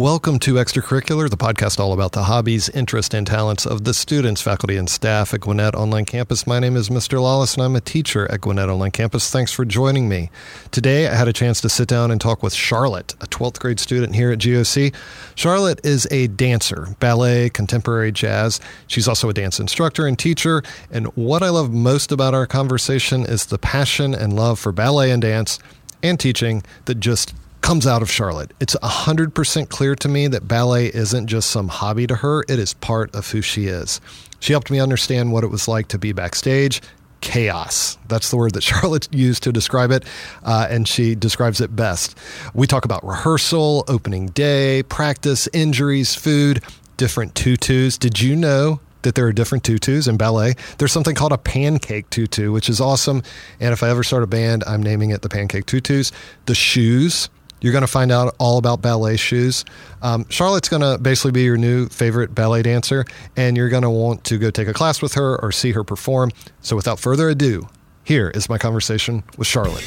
[0.00, 4.40] Welcome to Extracurricular, the podcast all about the hobbies, interests, and talents of the students,
[4.40, 6.46] faculty, and staff at Gwinnett Online Campus.
[6.46, 7.20] My name is Mr.
[7.20, 9.28] Lawless, and I'm a teacher at Gwinnett Online Campus.
[9.28, 10.30] Thanks for joining me.
[10.70, 13.78] Today, I had a chance to sit down and talk with Charlotte, a 12th grade
[13.78, 14.94] student here at GOC.
[15.34, 18.58] Charlotte is a dancer, ballet, contemporary jazz.
[18.86, 20.62] She's also a dance instructor and teacher.
[20.90, 25.10] And what I love most about our conversation is the passion and love for ballet
[25.10, 25.58] and dance
[26.02, 27.34] and teaching that just
[27.70, 28.52] comes out of Charlotte.
[28.58, 32.74] It's 100% clear to me that ballet isn't just some hobby to her, it is
[32.74, 34.00] part of who she is.
[34.40, 36.82] She helped me understand what it was like to be backstage.
[37.20, 37.96] Chaos.
[38.08, 40.04] That's the word that Charlotte used to describe it,
[40.42, 42.18] uh, and she describes it best.
[42.54, 46.64] We talk about rehearsal, opening day, practice, injuries, food,
[46.96, 47.96] different tutus.
[47.98, 50.54] Did you know that there are different tutus in ballet.
[50.76, 53.22] There's something called a pancake tutu, which is awesome.
[53.58, 56.12] And if I ever start a band, I'm naming it the pancake tutus.
[56.44, 59.64] The shoes, you're going to find out all about ballet shoes.
[60.02, 63.04] Um, Charlotte's going to basically be your new favorite ballet dancer,
[63.36, 65.84] and you're going to want to go take a class with her or see her
[65.84, 66.30] perform.
[66.62, 67.68] So, without further ado,
[68.04, 69.84] here is my conversation with Charlotte.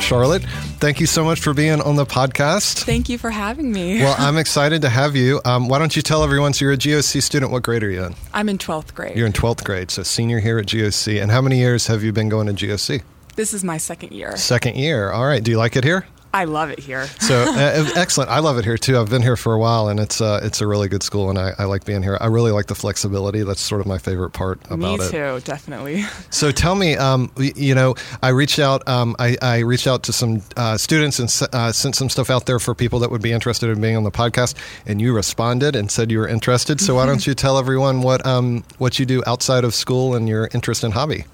[0.00, 0.42] Charlotte,
[0.80, 2.84] thank you so much for being on the podcast.
[2.84, 3.98] Thank you for having me.
[4.00, 5.38] well, I'm excited to have you.
[5.44, 6.54] Um, why don't you tell everyone?
[6.54, 7.52] So, you're a GOC student.
[7.52, 8.14] What grade are you in?
[8.32, 9.16] I'm in 12th grade.
[9.18, 11.20] You're in 12th grade, so senior here at GOC.
[11.20, 13.02] And how many years have you been going to GOC?
[13.38, 14.36] This is my second year.
[14.36, 15.12] Second year.
[15.12, 15.40] All right.
[15.40, 16.04] Do you like it here?
[16.34, 17.06] I love it here.
[17.20, 18.30] so uh, excellent.
[18.30, 18.98] I love it here too.
[18.98, 21.38] I've been here for a while, and it's uh, it's a really good school, and
[21.38, 22.18] I, I, like being here.
[22.20, 23.44] I really like the flexibility.
[23.44, 25.02] That's sort of my favorite part about it.
[25.02, 26.04] Me too, definitely.
[26.30, 27.94] So tell me, um, you know,
[28.24, 28.86] I reached out.
[28.88, 32.46] Um, I, I, reached out to some uh, students and uh, sent some stuff out
[32.46, 35.76] there for people that would be interested in being on the podcast, and you responded
[35.76, 36.80] and said you were interested.
[36.80, 40.28] So why don't you tell everyone what um, what you do outside of school and
[40.28, 41.24] your interest and hobby?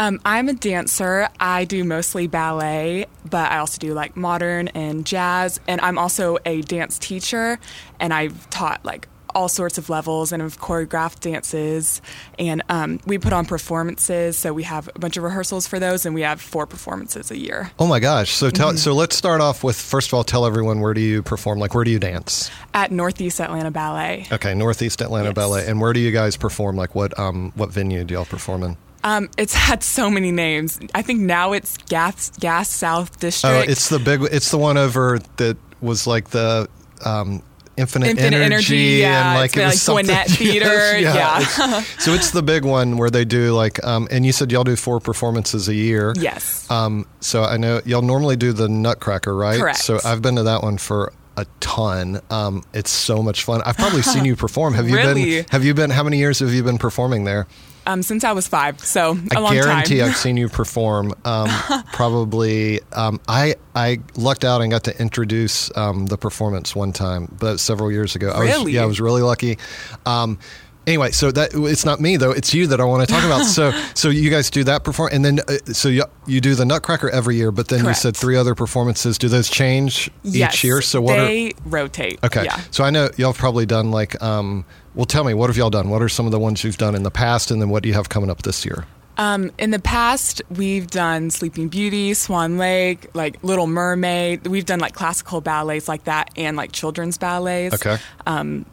[0.00, 1.28] Um, I'm a dancer.
[1.38, 5.60] I do mostly ballet, but I also do like modern and jazz.
[5.68, 7.58] And I'm also a dance teacher,
[8.00, 12.00] and I've taught like all sorts of levels and have choreographed dances.
[12.38, 14.38] And um, we put on performances.
[14.38, 17.36] So we have a bunch of rehearsals for those, and we have four performances a
[17.36, 17.70] year.
[17.78, 18.30] Oh my gosh!
[18.30, 18.78] So tell, mm-hmm.
[18.78, 21.58] so let's start off with first of all, tell everyone where do you perform?
[21.58, 22.50] Like where do you dance?
[22.72, 24.26] At Northeast Atlanta Ballet.
[24.32, 25.34] Okay, Northeast Atlanta yes.
[25.34, 25.66] Ballet.
[25.66, 26.76] And where do you guys perform?
[26.76, 28.78] Like what um, what venue do y'all perform in?
[29.02, 30.80] Um, it's had so many names.
[30.94, 33.68] I think now it's Gas Gas South District.
[33.68, 34.22] Oh, it's the big.
[34.22, 36.68] It's the one over that was like the
[37.04, 37.42] um,
[37.76, 40.98] Infinite, Infinite Energy, energy yeah, and like it was like Gwinnett Theater.
[40.98, 41.14] yeah.
[41.14, 41.40] yeah.
[41.80, 44.64] It's, so it's the big one where they do like, um, and you said y'all
[44.64, 46.12] do four performances a year.
[46.16, 46.70] Yes.
[46.70, 49.58] Um, so I know y'all normally do the Nutcracker, right?
[49.58, 49.78] Correct.
[49.78, 52.20] So I've been to that one for a ton.
[52.28, 53.62] Um, it's so much fun.
[53.64, 54.74] I've probably seen you perform.
[54.74, 55.24] Have you really?
[55.24, 55.46] been?
[55.50, 55.90] Have you been?
[55.90, 57.46] How many years have you been performing there?
[57.86, 59.62] Um, since I was five, so a I long time.
[59.62, 61.14] I guarantee I've seen you perform.
[61.24, 61.48] Um,
[61.92, 67.34] probably, um, I I lucked out and got to introduce um, the performance one time,
[67.38, 68.28] but several years ago.
[68.38, 68.52] Really?
[68.52, 69.58] I was, yeah, I was really lucky.
[70.04, 70.38] Um,
[70.86, 73.44] anyway, so that it's not me though; it's you that I want to talk about.
[73.44, 76.64] so, so you guys do that perform, and then uh, so you, you do the
[76.64, 77.98] Nutcracker every year, but then Correct.
[77.98, 79.18] you said three other performances.
[79.18, 80.82] Do those change yes, each year?
[80.82, 82.22] So what they are, rotate.
[82.24, 82.60] Okay, yeah.
[82.70, 84.20] so I know y'all have probably done like.
[84.22, 84.64] Um,
[84.94, 85.88] well, tell me, what have y'all done?
[85.88, 87.88] What are some of the ones you've done in the past, and then what do
[87.88, 88.86] you have coming up this year?
[89.16, 94.46] Um, in the past, we've done Sleeping Beauty, Swan Lake, like Little Mermaid.
[94.46, 97.74] We've done like classical ballets like that, and like children's ballets.
[97.74, 97.98] Okay.
[98.26, 98.64] Um,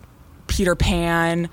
[0.47, 1.49] Peter Pan.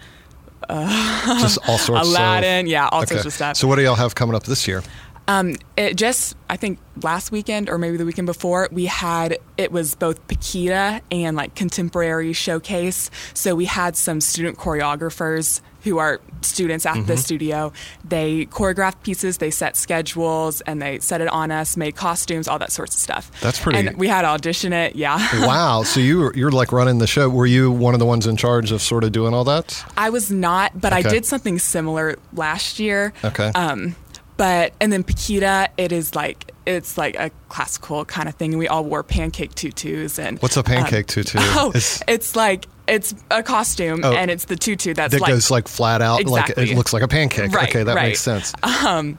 [0.69, 3.17] Uh, just all sorts Aladdin, of, yeah, all okay.
[3.17, 3.57] sorts of stuff.
[3.57, 4.83] So, what do y'all have coming up this year?
[5.27, 9.73] Um, it just, I think last weekend or maybe the weekend before, we had, it
[9.73, 13.11] was both Paquita and like contemporary showcase.
[13.33, 17.07] So we had some student choreographers who are students at mm-hmm.
[17.07, 17.73] the studio.
[18.05, 22.59] They choreographed pieces, they set schedules, and they set it on us, made costumes, all
[22.59, 23.31] that sorts of stuff.
[23.43, 23.87] That's pretty.
[23.87, 25.19] And we had to audition it, yeah.
[25.47, 25.83] wow.
[25.83, 27.29] So you were, you're like running the show.
[27.29, 29.85] Were you one of the ones in charge of sort of doing all that?
[29.97, 31.07] I was not, but okay.
[31.07, 33.13] I did something similar last year.
[33.23, 33.49] Okay.
[33.55, 33.95] Um,
[34.37, 38.59] but and then Paquita, it is like it's like a classical kind of thing, and
[38.59, 40.19] we all wore pancake tutus.
[40.19, 41.39] And what's a pancake um, tutu?
[41.57, 45.31] Oh, it's, it's, like it's a costume, oh, and it's the tutu that's that like,
[45.31, 46.63] goes like flat out, exactly.
[46.63, 47.53] like it looks like a pancake.
[47.53, 48.09] Right, okay, that right.
[48.09, 48.53] makes sense.
[48.63, 49.19] Um,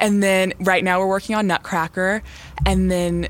[0.00, 2.22] and then right now we're working on Nutcracker,
[2.66, 3.28] and then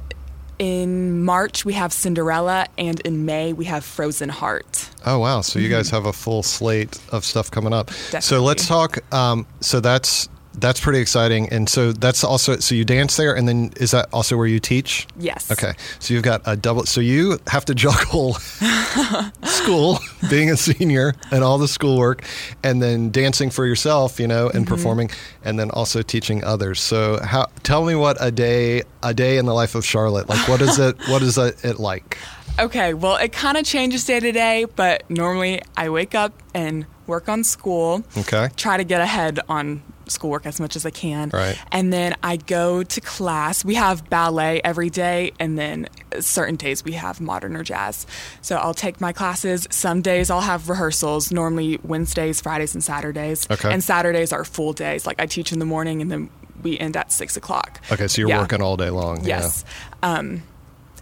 [0.59, 4.91] in March we have Cinderella, and in May we have Frozen Heart.
[5.05, 5.41] Oh wow!
[5.41, 5.97] So you guys mm-hmm.
[5.97, 7.89] have a full slate of stuff coming up.
[7.89, 8.21] Definitely.
[8.23, 9.15] So let's talk.
[9.15, 10.29] Um, so that's
[10.61, 11.49] that's pretty exciting.
[11.51, 14.61] And so that's also so you dance there, and then is that also where you
[14.61, 15.07] teach?
[15.19, 15.51] Yes.
[15.51, 16.85] Okay, so you've got a double.
[16.85, 18.35] So you have to juggle
[19.45, 19.99] school,
[20.31, 22.25] being a senior, and all the schoolwork,
[22.63, 24.75] and then dancing for yourself, you know, and mm-hmm.
[24.75, 25.11] performing,
[25.45, 26.81] and then also teaching others.
[26.81, 27.47] So how?
[27.63, 30.49] Tell me what a day a day in the life of Charlotte like.
[30.49, 30.97] What is it?
[31.09, 32.19] what is it like?
[32.59, 36.87] Okay, well, it kind of changes day to day, but normally I wake up and
[37.07, 38.03] work on school.
[38.17, 38.49] Okay.
[38.57, 41.31] Try to get ahead on schoolwork as much as I can.
[41.31, 41.59] Right.
[41.73, 43.65] And then I go to class.
[43.65, 45.89] We have ballet every day, and then
[46.21, 48.07] certain days we have modern or jazz.
[48.43, 49.67] So I'll take my classes.
[49.71, 53.47] Some days I'll have rehearsals, normally Wednesdays, Fridays, and Saturdays.
[53.51, 53.73] Okay.
[53.73, 55.07] And Saturdays are full days.
[55.07, 56.31] Like I teach in the morning, and then
[56.63, 57.81] we end at six o'clock.
[57.91, 58.41] Okay, so you're yeah.
[58.41, 59.25] working all day long.
[59.25, 59.65] Yes.
[60.03, 60.19] Yeah.
[60.19, 60.43] Um,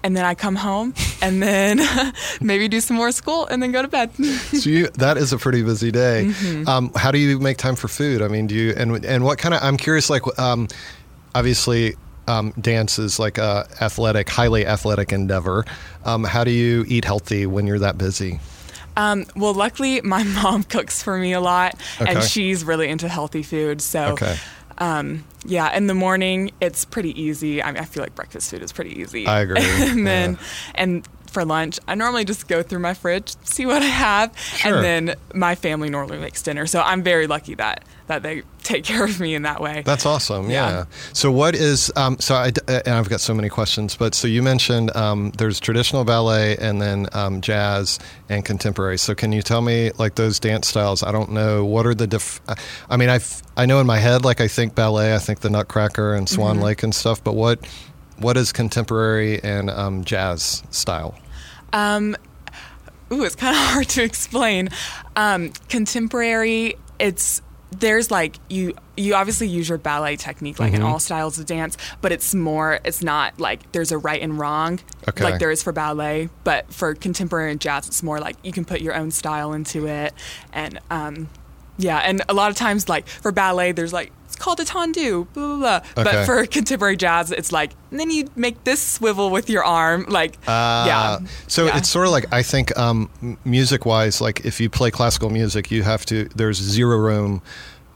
[0.07, 1.81] and then I come home and then
[2.41, 4.15] maybe do some more school and then go to bed.
[4.15, 6.27] so you, that is a pretty busy day.
[6.29, 6.69] Mm-hmm.
[6.69, 8.23] Um, how do you make time for food?
[8.23, 9.65] I mean, do you and and what kind of?
[9.65, 10.09] I'm curious.
[10.09, 10.69] Like, um,
[11.35, 11.97] obviously,
[12.29, 15.65] um, dance is like a athletic, highly athletic endeavor.
[16.05, 18.39] Um, how do you eat healthy when you're that busy?
[18.97, 22.15] Um, well, luckily, my mom cooks for me a lot, okay.
[22.15, 23.83] and she's really into healthy food.
[23.83, 24.13] So.
[24.13, 24.37] Okay.
[24.79, 27.63] Um, yeah, in the morning it's pretty easy.
[27.63, 29.27] I mean, I feel like breakfast food is pretty easy.
[29.27, 29.61] I agree.
[29.63, 30.39] and then, yeah.
[30.75, 34.77] and for lunch, I normally just go through my fridge, see what I have, sure.
[34.77, 36.65] and then my family normally makes dinner.
[36.65, 39.83] So I'm very lucky that that they take care of me in that way.
[39.85, 40.49] That's awesome.
[40.49, 40.71] Yeah.
[40.71, 40.85] yeah.
[41.13, 44.43] So what is um, so I and I've got so many questions, but so you
[44.43, 47.99] mentioned um, there's traditional ballet and then um, jazz
[48.31, 48.97] and contemporary.
[48.97, 51.03] So can you tell me like those dance styles?
[51.03, 52.41] I don't know what are the diff.
[52.89, 53.21] I mean I
[53.59, 56.57] I know in my head like I think ballet, I think the Nutcracker and Swan
[56.57, 56.65] mm-hmm.
[56.65, 57.59] Lake and stuff, but what
[58.17, 61.15] what is contemporary and um, jazz style?
[61.73, 62.17] Um,
[63.13, 64.69] ooh, it's kind of hard to explain.
[65.15, 70.83] Um, contemporary, it's there's like you you obviously use your ballet technique like mm-hmm.
[70.83, 74.39] in all styles of dance but it's more it's not like there's a right and
[74.39, 74.79] wrong
[75.09, 75.25] okay.
[75.25, 78.65] like there is for ballet but for contemporary and jazz it's more like you can
[78.65, 80.15] put your own style into it
[80.53, 81.29] and um,
[81.77, 85.27] yeah and a lot of times like for ballet there's like it's called a tendu,
[85.33, 85.77] blah, blah, blah.
[85.77, 86.05] Okay.
[86.05, 90.05] But for contemporary jazz, it's like, and then you make this swivel with your arm.
[90.09, 91.19] Like, uh, yeah.
[91.47, 91.79] So yeah.
[91.79, 95.71] it's sort of like, I think um, music wise, like if you play classical music,
[95.71, 97.41] you have to, there's zero room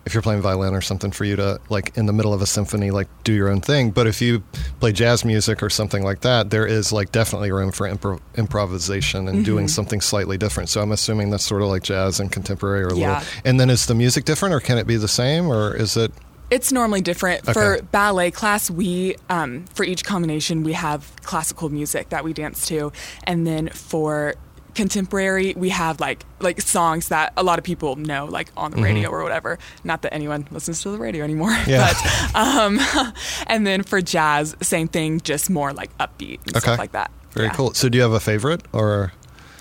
[0.07, 2.47] if you're playing violin or something for you to like in the middle of a
[2.47, 4.43] symphony like do your own thing but if you
[4.81, 9.29] play jazz music or something like that there is like definitely room for impro- improvisation
[9.29, 9.45] and mm-hmm.
[9.45, 12.95] doing something slightly different so i'm assuming that's sort of like jazz and contemporary or
[12.95, 13.19] yeah.
[13.19, 15.97] little and then is the music different or can it be the same or is
[15.99, 16.11] it
[16.51, 17.43] it's normally different.
[17.43, 17.53] Okay.
[17.53, 22.67] For ballet class, we um, for each combination we have classical music that we dance
[22.69, 22.93] to,
[23.25, 24.35] and then for
[24.75, 28.77] contemporary we have like like songs that a lot of people know like on the
[28.77, 28.85] mm-hmm.
[28.85, 31.93] radio or whatever not that anyone listens to the radio anymore yeah.
[31.93, 32.79] but um
[33.49, 36.61] and then for jazz same thing just more like upbeat and okay.
[36.61, 37.53] stuff like that very yeah.
[37.53, 39.13] cool so do you have a favorite or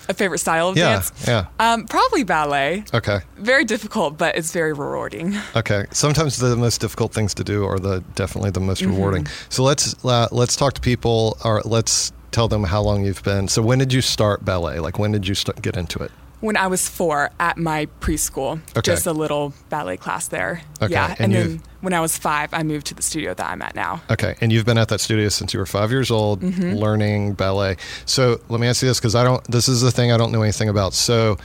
[0.08, 1.12] a favorite style of yeah, dance?
[1.26, 1.46] Yeah.
[1.58, 2.84] Um, probably ballet.
[2.92, 3.20] Okay.
[3.36, 5.36] Very difficult, but it's very rewarding.
[5.56, 5.84] Okay.
[5.90, 8.92] Sometimes the most difficult things to do are the definitely the most mm-hmm.
[8.92, 9.26] rewarding.
[9.48, 13.48] So let's uh, let's talk to people, or let's tell them how long you've been.
[13.48, 14.78] So when did you start ballet?
[14.78, 16.12] Like when did you start, get into it?
[16.40, 18.80] When I was four at my preschool, okay.
[18.80, 20.62] just a little ballet class there.
[20.80, 20.92] Okay.
[20.92, 23.62] Yeah, and, and then when I was five, I moved to the studio that I'm
[23.62, 24.02] at now.
[24.10, 26.72] Okay, and you've been at that studio since you were five years old, mm-hmm.
[26.72, 27.76] learning ballet.
[28.06, 29.42] So let me ask you this, because I don't.
[29.44, 30.94] This is the thing I don't know anything about.
[30.94, 31.36] So,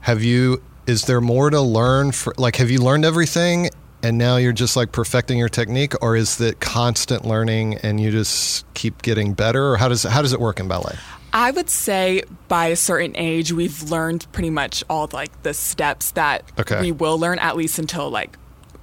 [0.00, 0.62] have you?
[0.86, 2.12] Is there more to learn?
[2.12, 3.70] For like, have you learned everything?
[4.02, 8.10] And now you're just like perfecting your technique, or is it constant learning and you
[8.10, 9.72] just keep getting better?
[9.72, 10.96] Or how does how does it work in ballet?
[11.34, 16.12] I would say by a certain age, we've learned pretty much all like the steps
[16.12, 16.80] that okay.
[16.80, 18.38] we will learn, at least until like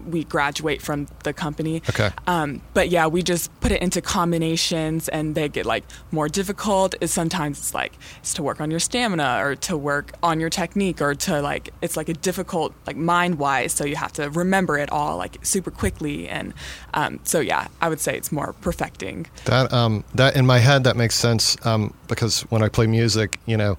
[0.10, 1.82] we graduate from the company.
[1.90, 2.10] Okay.
[2.28, 6.96] Um, but yeah, we just put it into combinations, and they get like more difficult.
[7.02, 10.50] Is sometimes it's like it's to work on your stamina, or to work on your
[10.50, 13.74] technique, or to like it's like a difficult like mind wise.
[13.74, 16.54] So you have to remember it all like super quickly, and
[16.94, 19.28] um, so yeah, I would say it's more perfecting.
[19.46, 23.40] That um, that in my head that makes sense um, because when I play music,
[23.46, 23.78] you know.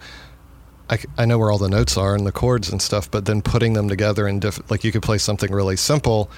[0.92, 3.40] I, I know where all the notes are and the chords and stuff, but then
[3.40, 6.30] putting them together in diff- like you could play something really simple,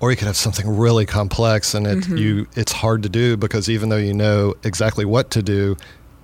[0.00, 2.16] or you could have something really complex, and it mm-hmm.
[2.16, 5.76] you it's hard to do because even though you know exactly what to do,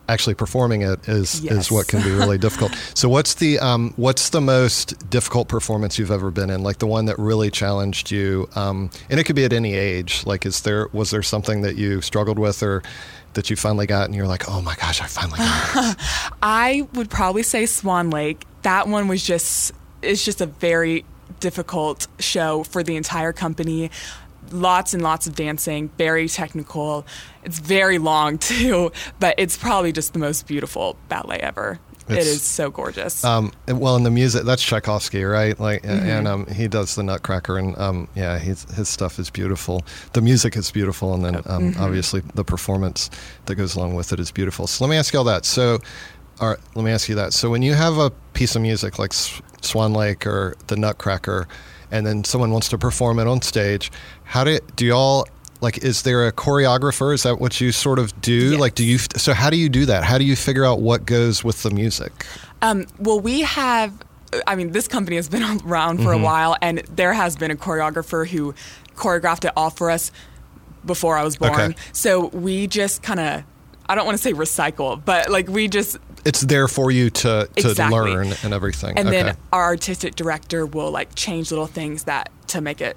[0.09, 1.52] actually performing it is yes.
[1.52, 2.73] is what can be really difficult.
[2.95, 6.62] So what's the um, what's the most difficult performance you've ever been in?
[6.62, 10.25] Like the one that really challenged you, um, and it could be at any age.
[10.25, 12.83] Like is there was there something that you struggled with or
[13.37, 15.97] that you finally got and you're like, oh my gosh, I finally got it?
[16.43, 18.45] I would probably say Swan Lake.
[18.62, 21.05] That one was just, it's just a very
[21.38, 23.90] difficult show for the entire company.
[24.50, 27.07] Lots and lots of dancing, very technical.
[27.45, 31.78] It's very long too, but it's probably just the most beautiful ballet ever.
[32.08, 33.25] It's, it is so gorgeous.
[33.25, 35.58] Um, well, in the music, that's Tchaikovsky, right?
[35.58, 36.06] Like, mm-hmm.
[36.06, 39.84] and um, he does the Nutcracker, and um, yeah, his his stuff is beautiful.
[40.12, 41.82] The music is beautiful, and then um, mm-hmm.
[41.82, 43.10] obviously the performance
[43.46, 44.66] that goes along with it is beautiful.
[44.66, 45.44] So let me ask you all that.
[45.44, 45.80] So,
[46.40, 47.32] all right, let me ask you that.
[47.32, 51.48] So when you have a piece of music like Swan Lake or the Nutcracker,
[51.90, 53.90] and then someone wants to perform it on stage,
[54.25, 55.26] how do do y'all
[55.60, 58.60] like is there a choreographer is that what you sort of do yes.
[58.60, 61.06] like do you so how do you do that how do you figure out what
[61.06, 62.26] goes with the music
[62.62, 63.92] um, well we have
[64.46, 66.22] i mean this company has been around for mm-hmm.
[66.22, 68.54] a while and there has been a choreographer who
[68.94, 70.10] choreographed it all for us
[70.84, 71.75] before i was born okay.
[71.92, 73.42] so we just kind of
[73.88, 77.48] i don't want to say recycle but like we just it's there for you to,
[77.56, 77.98] to exactly.
[77.98, 79.22] learn and everything and okay.
[79.22, 82.96] then our artistic director will like change little things that to make it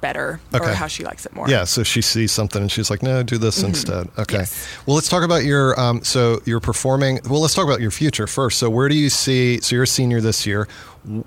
[0.00, 0.64] better okay.
[0.64, 1.48] or how she likes it more.
[1.48, 3.68] Yeah, so she sees something and she's like, "No, do this mm-hmm.
[3.68, 4.38] instead." Okay.
[4.38, 4.68] Yes.
[4.86, 7.20] Well, let's talk about your um, so you're performing.
[7.28, 8.58] Well, let's talk about your future first.
[8.58, 9.60] So, where do you see?
[9.60, 10.68] So, you're a senior this year.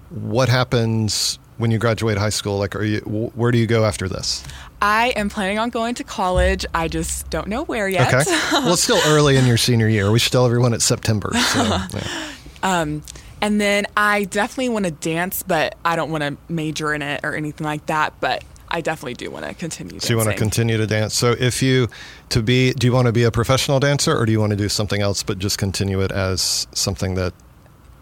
[0.09, 2.57] What happens when you graduate high school?
[2.57, 4.43] Like, are you where do you go after this?
[4.81, 6.65] I am planning on going to college.
[6.73, 8.13] I just don't know where yet.
[8.13, 8.29] Okay.
[8.51, 10.11] well, it's still early in your senior year.
[10.11, 11.31] We should tell everyone it's September.
[11.33, 12.27] So, yeah.
[12.63, 13.01] um,
[13.41, 17.21] and then I definitely want to dance, but I don't want to major in it
[17.23, 18.13] or anything like that.
[18.19, 19.99] But I definitely do want to continue.
[19.99, 21.13] So you want to continue to dance.
[21.13, 21.87] So if you
[22.29, 24.55] to be, do you want to be a professional dancer, or do you want to
[24.55, 27.33] do something else, but just continue it as something that?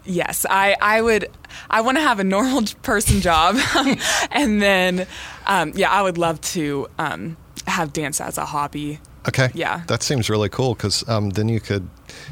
[0.05, 1.29] Yes, I I would.
[1.69, 3.57] I want to have a normal person job,
[4.31, 5.07] and then
[5.45, 7.35] um, yeah, I would love to um,
[7.67, 8.99] have dance as a hobby.
[9.27, 9.49] Okay.
[9.53, 9.83] Yeah.
[9.87, 11.87] That seems really cool because um, then you could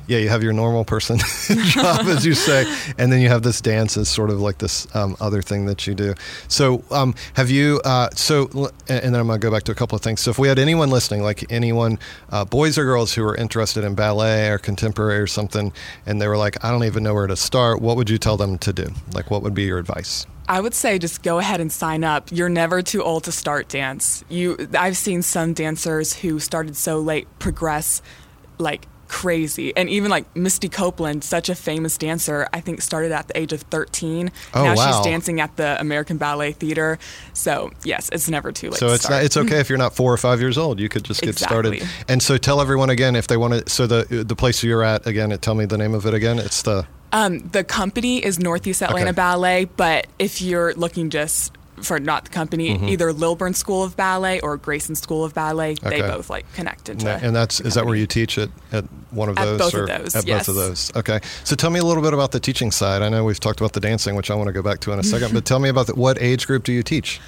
[0.07, 1.17] yeah, you have your normal person
[1.65, 2.65] job, as you say,
[2.97, 5.85] and then you have this dance as sort of like this um, other thing that
[5.85, 6.15] you do.
[6.47, 7.81] So, um, have you?
[7.85, 10.21] Uh, so, and then I'm going to go back to a couple of things.
[10.21, 13.83] So, if we had anyone listening, like anyone, uh, boys or girls who were interested
[13.83, 15.71] in ballet or contemporary or something,
[16.05, 18.37] and they were like, I don't even know where to start, what would you tell
[18.37, 18.87] them to do?
[19.13, 20.25] Like, what would be your advice?
[20.49, 22.31] I would say just go ahead and sign up.
[22.31, 24.25] You're never too old to start dance.
[24.29, 28.01] You I've seen some dancers who started so late progress
[28.57, 29.75] like crazy.
[29.75, 33.51] And even like Misty Copeland, such a famous dancer, I think started at the age
[33.51, 34.31] of 13.
[34.53, 34.91] Oh, now wow.
[34.91, 36.97] she's dancing at the American Ballet Theater.
[37.33, 38.79] So, yes, it's never too late.
[38.79, 40.79] So it's not, it's okay if you're not 4 or 5 years old.
[40.79, 41.79] You could just get exactly.
[41.79, 41.89] started.
[42.07, 45.05] And so tell everyone again if they want to so the the place you're at
[45.05, 46.39] again, tell me the name of it again.
[46.39, 49.15] It's the um, the company is Northeast Atlanta okay.
[49.15, 52.89] Ballet, but if you're looking just for not the company, mm-hmm.
[52.89, 55.73] either Lilburn School of Ballet or Grayson School of Ballet.
[55.73, 56.01] Okay.
[56.01, 56.99] They both like connected.
[57.01, 59.59] To and that's is that where you teach at, at one of at those?
[59.59, 60.15] Both or of those.
[60.15, 60.47] At yes.
[60.47, 60.91] both of those.
[60.95, 61.19] Okay.
[61.43, 63.01] So tell me a little bit about the teaching side.
[63.01, 64.99] I know we've talked about the dancing, which I want to go back to in
[64.99, 67.19] a second, but tell me about the, what age group do you teach?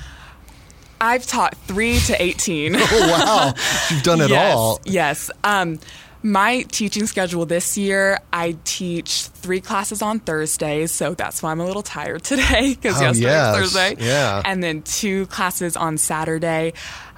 [1.01, 2.75] I've taught three to eighteen.
[2.77, 3.53] oh wow,
[3.89, 4.79] you've done it yes, all.
[4.85, 5.31] Yes.
[5.43, 5.79] Um,
[6.23, 11.59] my teaching schedule this year, I teach three classes on Thursdays, so that's why I'm
[11.59, 13.59] a little tired today because oh, yesterday yes.
[13.59, 14.05] was Thursday.
[14.05, 14.41] Yeah.
[14.45, 16.73] And then two classes on Saturday.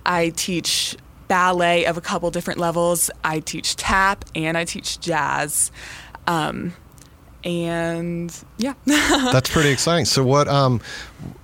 [0.06, 3.10] I teach ballet of a couple different levels.
[3.24, 5.72] I teach tap and I teach jazz.
[6.28, 6.74] Um,
[7.44, 8.74] and yeah.
[8.86, 10.06] That's pretty exciting.
[10.06, 10.82] So what um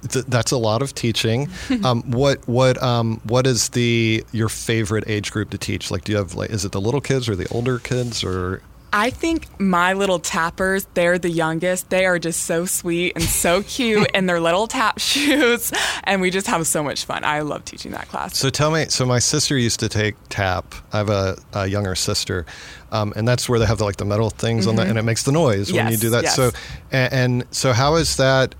[0.08, 1.50] th- that's a lot of teaching.
[1.84, 5.92] Um what what um what is the your favorite age group to teach?
[5.92, 8.62] Like do you have like is it the little kids or the older kids or
[8.92, 11.90] I think my little tappers, they're the youngest.
[11.90, 15.72] They are just so sweet and so cute in their little tap shoes.
[16.04, 17.24] And we just have so much fun.
[17.24, 18.38] I love teaching that class.
[18.38, 20.74] So tell me, so my sister used to take tap.
[20.92, 22.46] I have a, a younger sister.
[22.92, 24.70] Um, and that's where they have the, like the metal things mm-hmm.
[24.70, 26.24] on that, and it makes the noise yes, when you do that.
[26.24, 26.36] Yes.
[26.36, 26.52] So,
[26.92, 28.56] and, and so how is that?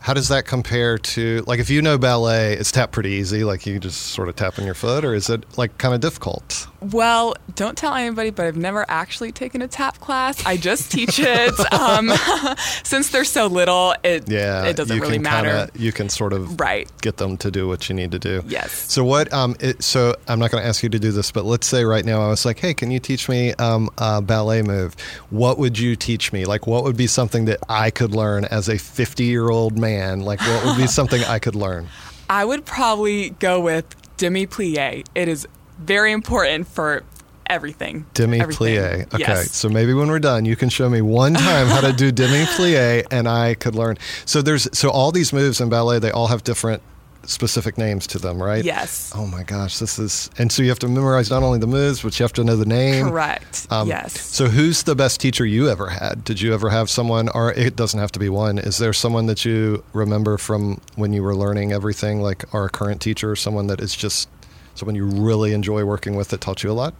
[0.00, 3.66] How does that compare to like if you know ballet, it's tap pretty easy, like
[3.66, 6.66] you just sort of tap on your foot, or is it like kind of difficult?
[6.80, 10.44] Well, don't tell anybody, but I've never actually taken a tap class.
[10.46, 11.72] I just teach it.
[11.72, 12.10] um,
[12.82, 15.66] since they're so little, it yeah, it doesn't really matter.
[15.66, 16.90] Kinda, you can sort of right.
[17.02, 18.42] get them to do what you need to do.
[18.46, 18.72] Yes.
[18.90, 19.30] So what?
[19.32, 21.84] Um, it, so I'm not going to ask you to do this, but let's say
[21.84, 24.96] right now I was like, hey, can you teach me um, a ballet move?
[25.28, 26.46] What would you teach me?
[26.46, 29.89] Like, what would be something that I could learn as a 50 year old man?
[29.90, 31.88] Man, like what would be something I could learn?
[32.28, 33.84] I would probably go with
[34.16, 35.04] demi plie.
[35.14, 35.46] It is
[35.78, 37.02] very important for
[37.46, 38.06] everything.
[38.14, 39.12] Demi plie.
[39.12, 39.52] Okay, yes.
[39.52, 42.44] so maybe when we're done, you can show me one time how to do demi
[42.44, 43.98] plie, and I could learn.
[44.24, 46.82] So there's so all these moves in ballet, they all have different
[47.30, 48.64] specific names to them, right?
[48.64, 49.12] Yes.
[49.14, 52.02] Oh my gosh, this is and so you have to memorize not only the moves,
[52.02, 53.08] but you have to know the name.
[53.08, 53.66] Correct.
[53.70, 54.20] Um, yes.
[54.20, 56.24] So who's the best teacher you ever had?
[56.24, 58.58] Did you ever have someone, or it doesn't have to be one?
[58.58, 63.00] Is there someone that you remember from when you were learning everything, like our current
[63.00, 64.28] teacher, or someone that is just
[64.74, 66.94] someone you really enjoy working with that taught you a lot?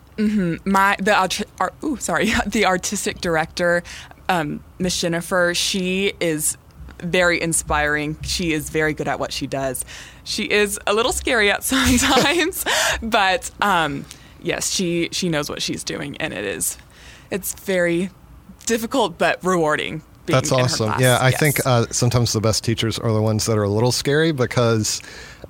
[0.64, 3.82] my the art, art, ooh, sorry the artistic director
[4.28, 6.58] um, miss jennifer she is
[7.02, 9.84] very inspiring she is very good at what she does
[10.24, 12.64] she is a little scary at sometimes
[13.02, 14.04] but um,
[14.42, 16.76] yes she she knows what she's doing and it is
[17.30, 18.10] it's very
[18.66, 20.94] difficult but rewarding being That's in her awesome.
[21.00, 21.40] Yeah, I Yes.
[21.40, 25.00] think uh, sometimes the best teachers are the ones that are a little scary because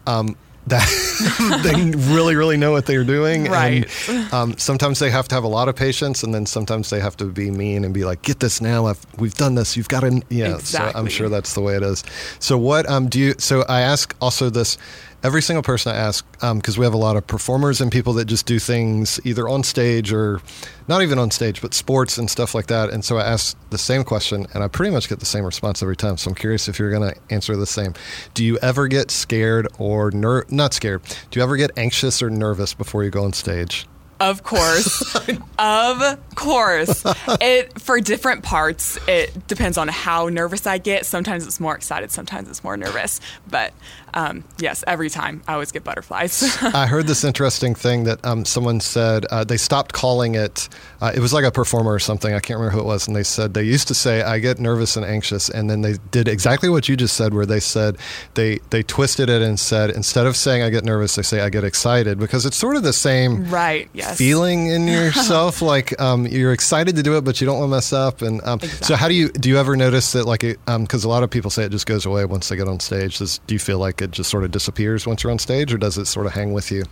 [0.07, 3.45] um, that they really, really know what they're doing.
[3.45, 3.89] Right.
[4.09, 7.01] And, um, sometimes they have to have a lot of patience, and then sometimes they
[7.01, 8.87] have to be mean and be like, "Get this now.
[8.87, 9.77] I've, we've done this.
[9.77, 10.59] You've got to." Yeah.
[10.59, 12.05] So I'm sure that's the way it is.
[12.39, 13.35] So what um, do you?
[13.39, 14.79] So I ask also this.
[15.23, 18.15] Every single person I ask, um, because we have a lot of performers and people
[18.15, 20.41] that just do things either on stage or
[20.89, 22.89] not even on stage, but sports and stuff like that.
[22.89, 25.83] And so I ask the same question, and I pretty much get the same response
[25.83, 26.17] every time.
[26.17, 27.93] So I'm curious if you're going to answer the same.
[28.33, 31.03] Do you ever get scared or ner- not scared?
[31.31, 33.87] Do you ever get anxious or nervous before you go on stage?
[34.21, 35.17] Of course.
[35.59, 37.05] of course.
[37.41, 41.07] It for different parts, it depends on how nervous I get.
[41.07, 43.21] Sometimes it's more excited, sometimes it's more nervous.
[43.49, 43.73] But
[44.13, 46.59] um, yes, every time I always get butterflies.
[46.63, 50.69] I heard this interesting thing that um, someone said uh, they stopped calling it.
[51.01, 52.35] Uh, it was like a performer or something.
[52.35, 54.59] I can't remember who it was, and they said they used to say I get
[54.59, 57.97] nervous and anxious, and then they did exactly what you just said, where they said
[58.35, 61.49] they they twisted it and said instead of saying I get nervous, they say I
[61.49, 64.10] get excited because it's sort of the same right, yes.
[64.17, 65.63] Feeling in yourself.
[65.63, 68.23] like um, you're excited to do it, but you don't want to mess up.
[68.23, 69.49] And um, so, how do you do?
[69.49, 72.25] You ever notice that like because a lot of people say it just goes away
[72.25, 73.19] once they get on stage?
[73.19, 75.79] Does, do you feel like it just sort of disappears once you're on stage, or
[75.79, 76.85] does it sort of hang with you?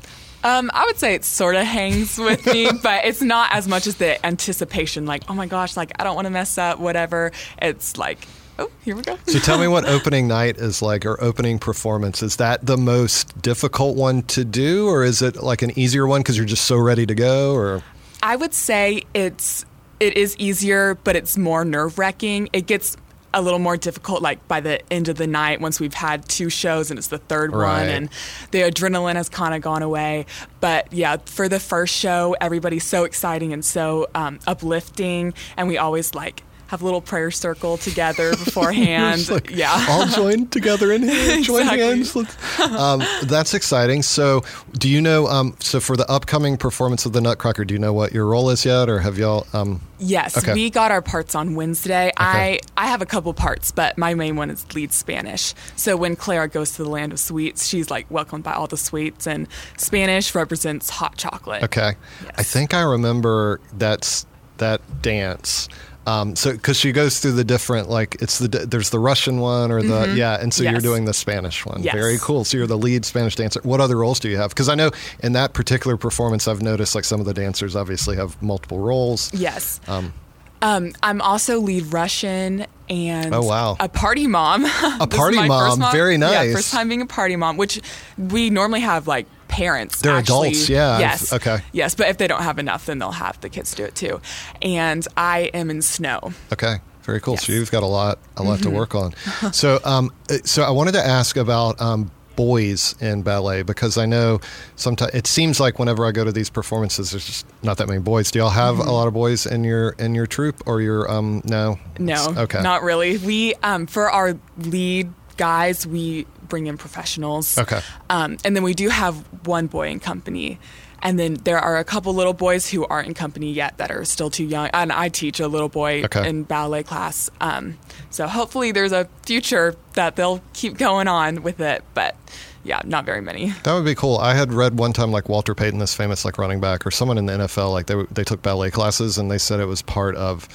[0.44, 3.87] Um, I would say it sort of hangs with me, but it's not as much
[3.87, 7.32] as the anticipation, like, oh my gosh, like, I don't want to mess up, whatever.
[7.60, 8.26] It's like,
[8.59, 9.17] oh, here we go.
[9.27, 12.23] So tell me what opening night is like, or opening performance.
[12.23, 16.21] Is that the most difficult one to do, or is it like an easier one
[16.21, 17.55] because you're just so ready to go?
[17.55, 17.83] Or
[18.23, 19.65] I would say it's
[20.00, 22.49] it is easier, but it's more nerve wracking.
[22.53, 22.97] It gets
[23.35, 26.49] a little more difficult like by the end of the night once we've had two
[26.49, 27.81] shows and it's the third Right.
[27.81, 28.09] one and
[28.53, 30.25] the adrenaline has kind of gone away
[30.61, 35.77] but yeah for the first show everybody's so exciting and so um, uplifting and we
[35.77, 41.02] always like have a little prayer circle together beforehand like, yeah all join together in
[41.02, 41.78] here, join Exactly.
[41.78, 42.14] hands.
[42.78, 44.02] Um, that's exciting.
[44.02, 44.42] So,
[44.74, 45.26] do you know?
[45.28, 48.50] Um, so, for the upcoming performance of the Nutcracker, do you know what your role
[48.50, 49.46] is yet, or have y'all?
[49.52, 50.52] Um, Yes, Okay.
[50.54, 52.12] we got our parts on Wednesday.
[52.16, 55.54] I I have a couple parts, but my main one is lead Spanish.
[55.76, 58.76] So when Clara goes to the land of sweets, she's like welcomed by all the
[58.76, 61.62] sweets, and Spanish represents hot chocolate.
[61.64, 62.33] okay, Yes.
[62.37, 64.26] I think I remember that's
[64.59, 65.68] that dance.
[66.09, 69.71] Um, so, because she goes through the different, like it's the there's the Russian one
[69.71, 70.83] or the yeah, and so you're Mm-hmm.
[70.83, 71.83] Doing the Spanish one.
[71.83, 71.94] Yes.
[71.94, 72.44] Very cool.
[72.44, 73.61] So you're the lead Spanish dancer.
[73.62, 74.51] What other roles do you have?
[74.51, 74.90] Because I know
[75.23, 79.33] in that particular performance, I've noticed like some of the dancers obviously have multiple roles.
[79.35, 79.81] Yes.
[79.88, 80.12] Um,
[80.61, 83.77] Um, I'm also lead Russian and Oh, wow.
[83.79, 84.64] a party mom.
[84.64, 85.81] A party mom.
[85.92, 86.49] Very nice.
[86.49, 87.81] Yeah, first time being a party mom, which
[88.16, 89.27] we normally have like
[89.59, 90.01] parents.
[90.01, 90.49] They're actually.
[90.51, 91.33] adults, yeah, Yes.
[91.33, 91.59] okay.
[91.73, 94.21] Yes, but if they don't have enough, then they'll have the kids do it too.
[94.62, 96.33] And I am in snow.
[96.53, 97.37] Okay, very cool.
[97.37, 97.44] So Yes.
[97.51, 97.53] Mm-hmm.
[97.61, 99.12] you've got a lot, a lot to work on.
[99.53, 104.07] so, um, uh, so I wanted to ask about um, boys in ballet because I
[104.07, 104.40] know
[104.77, 108.01] sometimes it seems like whenever I go to these performances, there's just not that many
[108.01, 108.31] boys.
[108.31, 108.88] Do y'all have Mm-hmm.
[108.88, 111.42] a lot of boys in your in your troupe or your um?
[111.44, 113.18] No, No, okay, not really.
[113.18, 117.58] We um, for our lead guys, we bring in professionals.
[117.58, 117.80] Okay.
[118.11, 120.58] Um, and then we do have one boy in company.
[121.00, 124.04] And then there are a couple little boys who aren't in company yet that are
[124.04, 124.68] still too young.
[124.74, 126.28] And I teach a little boy Okay.
[126.28, 127.30] in ballet class.
[127.40, 127.78] Um,
[128.11, 131.84] so hopefully there's a future that they'll keep going on with it.
[131.94, 132.16] But
[132.64, 133.50] yeah, not very many.
[133.62, 134.18] That would be cool.
[134.18, 137.16] I had read one time like Walter Payton, this famous like running back, or someone
[137.16, 140.16] in the NFL, like they they took ballet classes and they said it was part
[140.16, 140.48] of.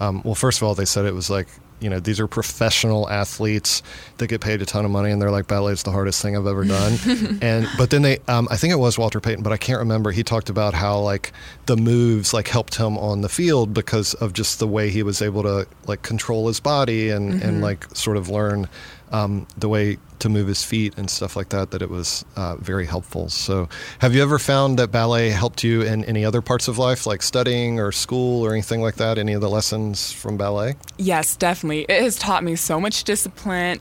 [0.00, 1.46] Um, well, first of all, they said it was like
[1.80, 3.82] you know these are professional athletes
[4.18, 6.46] that get paid a ton of money, and they're like ballet's the hardest thing I've
[6.46, 7.38] ever done.
[7.42, 10.10] and but then they, um, I think it was Walter Payton, but I can't remember.
[10.10, 11.32] He talked about how like
[11.66, 15.22] the moves like helped him on the field because of just the way he was
[15.22, 18.68] able to like control his body and and like sort of learn
[19.14, 22.56] um, the way to move his feet and stuff like that, that it was uh,
[22.56, 23.28] very helpful.
[23.28, 23.68] So,
[24.00, 27.22] have you ever found that ballet helped you in any other parts of life, like
[27.22, 29.18] studying or school or anything like that?
[29.18, 30.74] Any of the lessons from ballet?
[30.96, 31.86] Yes, definitely.
[31.88, 33.80] It has taught me so much discipline,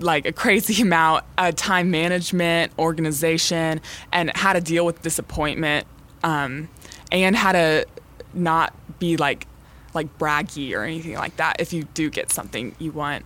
[0.00, 3.80] like a crazy amount of time management, organization,
[4.12, 5.86] and how to deal with disappointment,
[6.22, 6.68] um,
[7.12, 7.86] and how to
[8.34, 9.46] not be like
[9.94, 13.24] like braggy or anything like that if you do get something you want.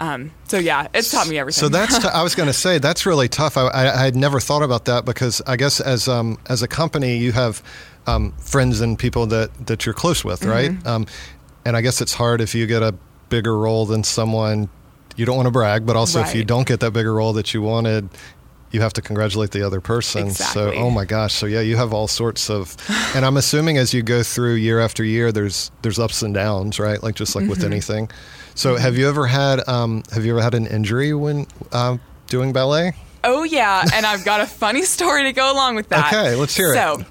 [0.00, 1.60] Um, so yeah, it's taught me everything.
[1.60, 3.56] So that's t- I was going to say that's really tough.
[3.56, 6.68] I, I, I, had never thought about that because I guess as um, as a
[6.68, 7.62] company you have
[8.06, 10.70] um, friends and people that that you're close with, right?
[10.70, 10.86] Mm-hmm.
[10.86, 11.06] Um,
[11.64, 12.94] and I guess it's hard if you get a
[13.28, 14.68] bigger role than someone.
[15.18, 17.52] You don't want to brag, but also if you don't get that bigger role that
[17.52, 18.08] you wanted,
[18.70, 20.30] you have to congratulate the other person.
[20.30, 21.34] So, oh my gosh.
[21.34, 22.76] So yeah, you have all sorts of,
[23.16, 26.78] and I'm assuming as you go through year after year, there's there's ups and downs,
[26.78, 27.02] right?
[27.02, 27.72] Like just like with Mm-hmm.
[27.72, 28.10] anything.
[28.54, 32.52] So have you ever had um, have you ever had an injury when um, doing
[32.52, 32.92] ballet?
[33.24, 36.12] Oh yeah, and I've got a funny story to go along with that.
[36.12, 36.74] Okay, let's hear it.
[36.74, 37.04] So,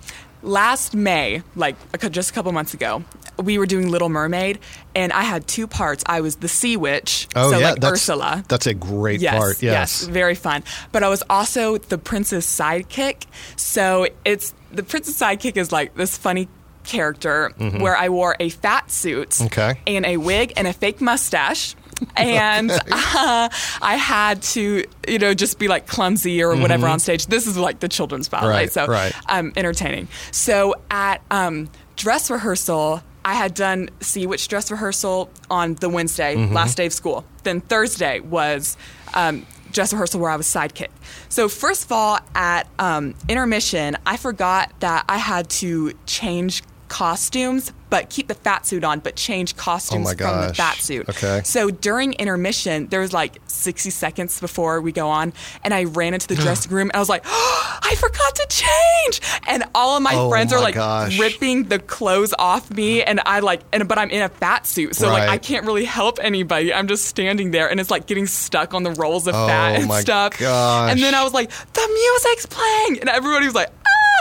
[0.43, 1.75] last May, like
[2.11, 3.03] just a couple months ago,
[3.41, 4.60] we were doing Little Mermaid,
[4.95, 6.04] and I had two parts.
[6.08, 8.43] I was the sea witch, Oh so yeah, like that's Ursula.
[8.47, 9.62] that's a great Yes, part.
[9.63, 10.04] Yes.
[10.04, 10.63] very fun.
[10.91, 13.26] But I was also the princess sidekick.
[13.56, 16.47] So it's the princess sidekick is like this funny
[16.84, 19.45] character where I wore a fat suit Mm-hmm.
[19.47, 19.80] Okay.
[19.88, 21.76] and a wig and a fake mustache.
[22.15, 23.50] and uh,
[23.82, 27.26] I had to, you know, just be like clumsy or whatever on stage.
[27.26, 28.52] This is like the children's ballet, Mm-hmm.
[28.56, 29.13] Right, so right.
[29.28, 30.08] um, entertaining.
[30.32, 36.35] So at um, dress rehearsal, I had done Sea Witch dress rehearsal on the Wednesday,
[36.35, 36.53] Mm-hmm.
[36.53, 37.25] last day of school.
[37.43, 38.77] Then Thursday was
[39.13, 40.87] um, dress rehearsal where I was sidekick.
[41.27, 47.71] So first of all, at um, intermission, I forgot that I had to change costumes,
[47.89, 51.08] but keep the fat suit on, but change costumes Oh my from the fat suit.
[51.10, 51.41] Okay.
[51.45, 56.13] So during intermission, there was like 60 seconds before we go on, and I ran
[56.13, 59.21] into the dressing room and I was like, oh, I forgot to change.
[59.47, 61.17] And all of my Oh friends are like gosh.
[61.19, 64.95] ripping the clothes off me, and I like, and but I'm in a fat suit,
[64.95, 66.73] so like I can't really help anybody.
[66.73, 69.76] I'm just standing there, and it's like getting stuck on the rolls of fat Oh
[69.80, 70.38] and my stuff.
[70.38, 70.91] gosh.
[70.91, 73.69] And then I was like, the music's playing, and everybody was like.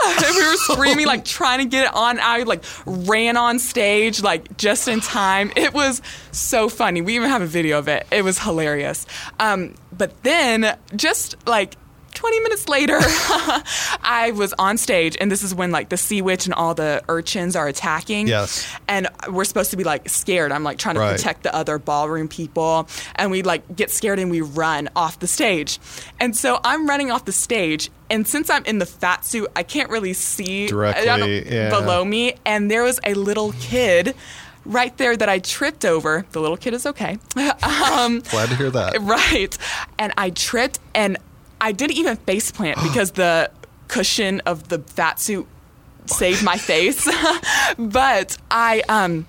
[0.27, 2.19] And we were screaming, like trying to get it on.
[2.19, 5.51] I like ran on stage, like just in time.
[5.55, 7.01] It was so funny.
[7.01, 8.07] We even have a video of it.
[8.11, 9.05] It was hilarious.
[9.39, 11.75] Um, but then, just like
[12.17, 12.97] 20 minutes later,
[14.03, 17.03] I was on stage, and this is when like the sea witch and all the
[17.07, 18.27] urchins are attacking.
[18.27, 18.67] Yes.
[18.87, 20.51] And we're supposed to be like scared.
[20.51, 21.15] I'm like trying to Right.
[21.15, 25.27] protect the other ballroom people, and we like get scared and we run off the
[25.27, 25.79] stage.
[26.19, 29.61] And so I'm running off the stage, and since I'm in the fat suit, I
[29.61, 31.05] can't really see Directly,
[31.53, 31.69] yeah.
[31.69, 32.33] below me.
[32.45, 34.15] And there was a little kid.
[34.65, 36.25] Right there, that I tripped over.
[36.33, 37.11] The little kid is okay.
[37.37, 38.97] um, Glad to hear that.
[38.99, 39.57] Right.
[39.97, 41.15] And I tripped and
[41.59, 43.49] I didn't even face plant because the
[43.87, 45.47] cushion of the fat suit
[46.05, 47.07] saved my face.
[47.77, 49.25] but I um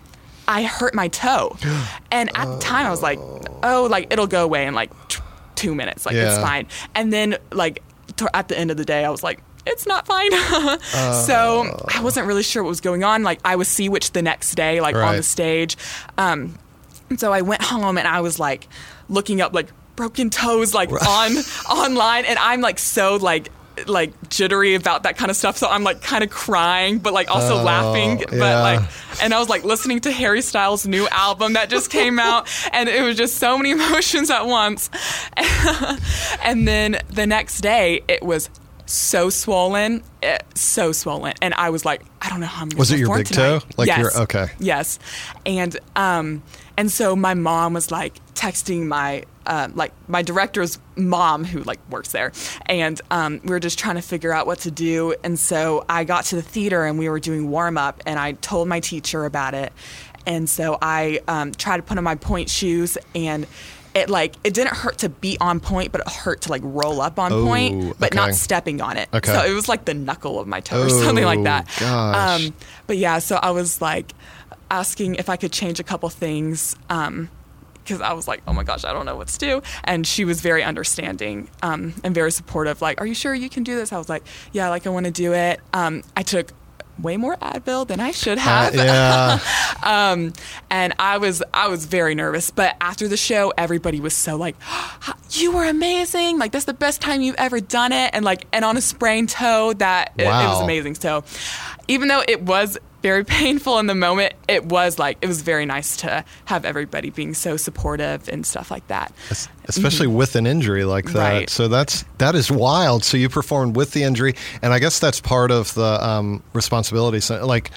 [0.46, 1.56] I hurt my toe.
[2.10, 3.18] And at the time I was like,
[3.62, 5.20] oh, like it'll go away in like t-
[5.56, 6.06] 2 minutes.
[6.06, 6.66] Like it's fine.
[6.94, 7.82] And then like
[8.16, 10.30] t- at the end of the day I was like it's not fine.
[11.26, 13.22] so I wasn't really sure what was going on.
[13.22, 15.76] Like I was sea witch the next day, like on the stage.
[16.16, 16.58] Um,
[17.10, 18.66] and so I went home and I was like
[19.10, 21.32] looking up like broken toes like on
[21.68, 23.50] online and I'm like so like
[23.86, 27.28] like jittery about that kind of stuff so I'm like kind of crying but like
[27.30, 28.60] also Oh, laughing but yeah.
[28.62, 28.80] like
[29.22, 32.88] and I was like listening to Harry Styles new album that just came out and
[32.88, 34.88] it was just so many emotions at once
[36.42, 38.50] and then the next day it was
[38.86, 42.90] so swollen eh, so swollen and I was like I don't know how I'm Was
[42.90, 43.60] it your big toe?
[43.76, 43.98] Like yes.
[43.98, 44.46] your- okay.
[44.58, 44.98] Yes,
[45.46, 46.42] and um,
[46.76, 51.80] and so my mom was like texting my uh, like my director's mom who like
[51.90, 52.32] works there,
[52.66, 55.14] and um, we were just trying to figure out what to do.
[55.24, 58.32] And so I got to the theater and we were doing warm up, and I
[58.32, 59.72] told my teacher about it,
[60.26, 63.46] and so I um, tried to put on my pointe shoes and.
[63.94, 67.00] It like it didn't hurt to be on pointe, but it hurt to like roll
[67.00, 68.16] up on Oh, pointe, but okay.
[68.16, 69.08] not stepping on it.
[69.12, 69.32] Okay.
[69.32, 71.66] So it was like the knuckle of my toe or something Oh, like that.
[71.80, 72.42] gosh.
[72.44, 72.54] Um,
[72.86, 74.12] but yeah, so I was like
[74.70, 76.76] asking if I could change a couple things
[77.88, 79.62] because I was like, oh my gosh, I don't know what to do.
[79.84, 82.82] And she was very understanding um, and very supportive.
[82.82, 83.92] Like, are you sure you can do this?
[83.92, 85.60] I was like, yeah, like I want to do it.
[85.72, 86.52] Um, I took
[87.00, 88.74] way more Advil than I should Uh, have.
[88.74, 89.38] yeah.
[89.80, 90.32] Um,
[90.70, 92.50] and I was I was very nervous.
[92.50, 94.56] But after the show, everybody was so like,
[95.30, 96.36] "You were amazing!
[96.38, 99.28] Like that's the best time you've ever done it!" And like, and on a sprained
[99.30, 100.96] toe, that it, it was amazing.
[100.96, 101.22] So,
[101.88, 105.66] even though it was very painful in the moment, it was like it was very
[105.66, 109.12] nice to have everybody being so supportive and stuff like that.
[109.30, 111.12] Es- especially with an injury like that.
[111.12, 111.18] Mm-hmm.
[111.38, 111.50] Right.
[111.50, 113.04] So that's that is wild.
[113.04, 117.20] So you performed with the injury, and I guess that's part of the um, responsibility.
[117.20, 117.70] So, like,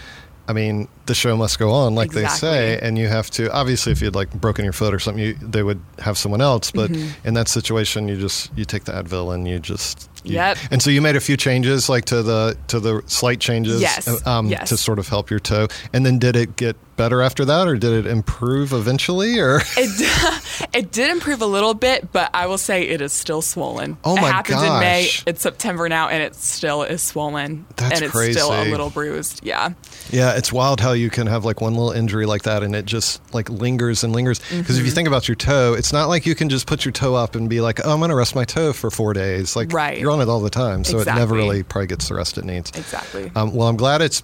[0.47, 3.51] I mean, the show must go on, like they say, and you have to.
[3.53, 6.71] Obviously, if you'd like broken your foot or something, you, they would have someone else.
[6.71, 7.27] But Mm-hmm.
[7.27, 10.09] in that situation, you just you take the Advil and you just.
[10.23, 10.57] You- Yep.
[10.71, 14.07] And so you made a few changes, like to the to the slight changes, Yes,
[14.07, 14.69] uh, um, yes.
[14.69, 15.67] to sort of help your toe.
[15.93, 19.61] And then did it get better after that, or did it improve eventually, or?
[19.77, 23.97] It, it did improve a little bit, but I will say it is still swollen.
[24.03, 24.27] Oh my god.
[24.29, 25.09] it happened in May.
[25.25, 27.65] It's September now, and it still is swollen.
[27.77, 29.43] That's and it's still a little bruised.
[29.43, 29.73] Yeah.
[30.11, 32.85] Yeah, it's wild how you can have like one little injury like that and it
[32.85, 34.39] just like lingers and lingers.
[34.39, 34.79] Because Mm-hmm.
[34.79, 37.15] if you think about your toe, it's not like you can just put your toe
[37.15, 39.55] up and be like, oh, I'm going to rest my toe for four days.
[39.55, 39.97] Like, Right.
[39.97, 40.83] you're on it all the time.
[40.83, 42.69] So it never really probably gets the rest it needs.
[42.75, 43.31] Exactly.
[43.35, 44.21] Um, well, I'm glad it's.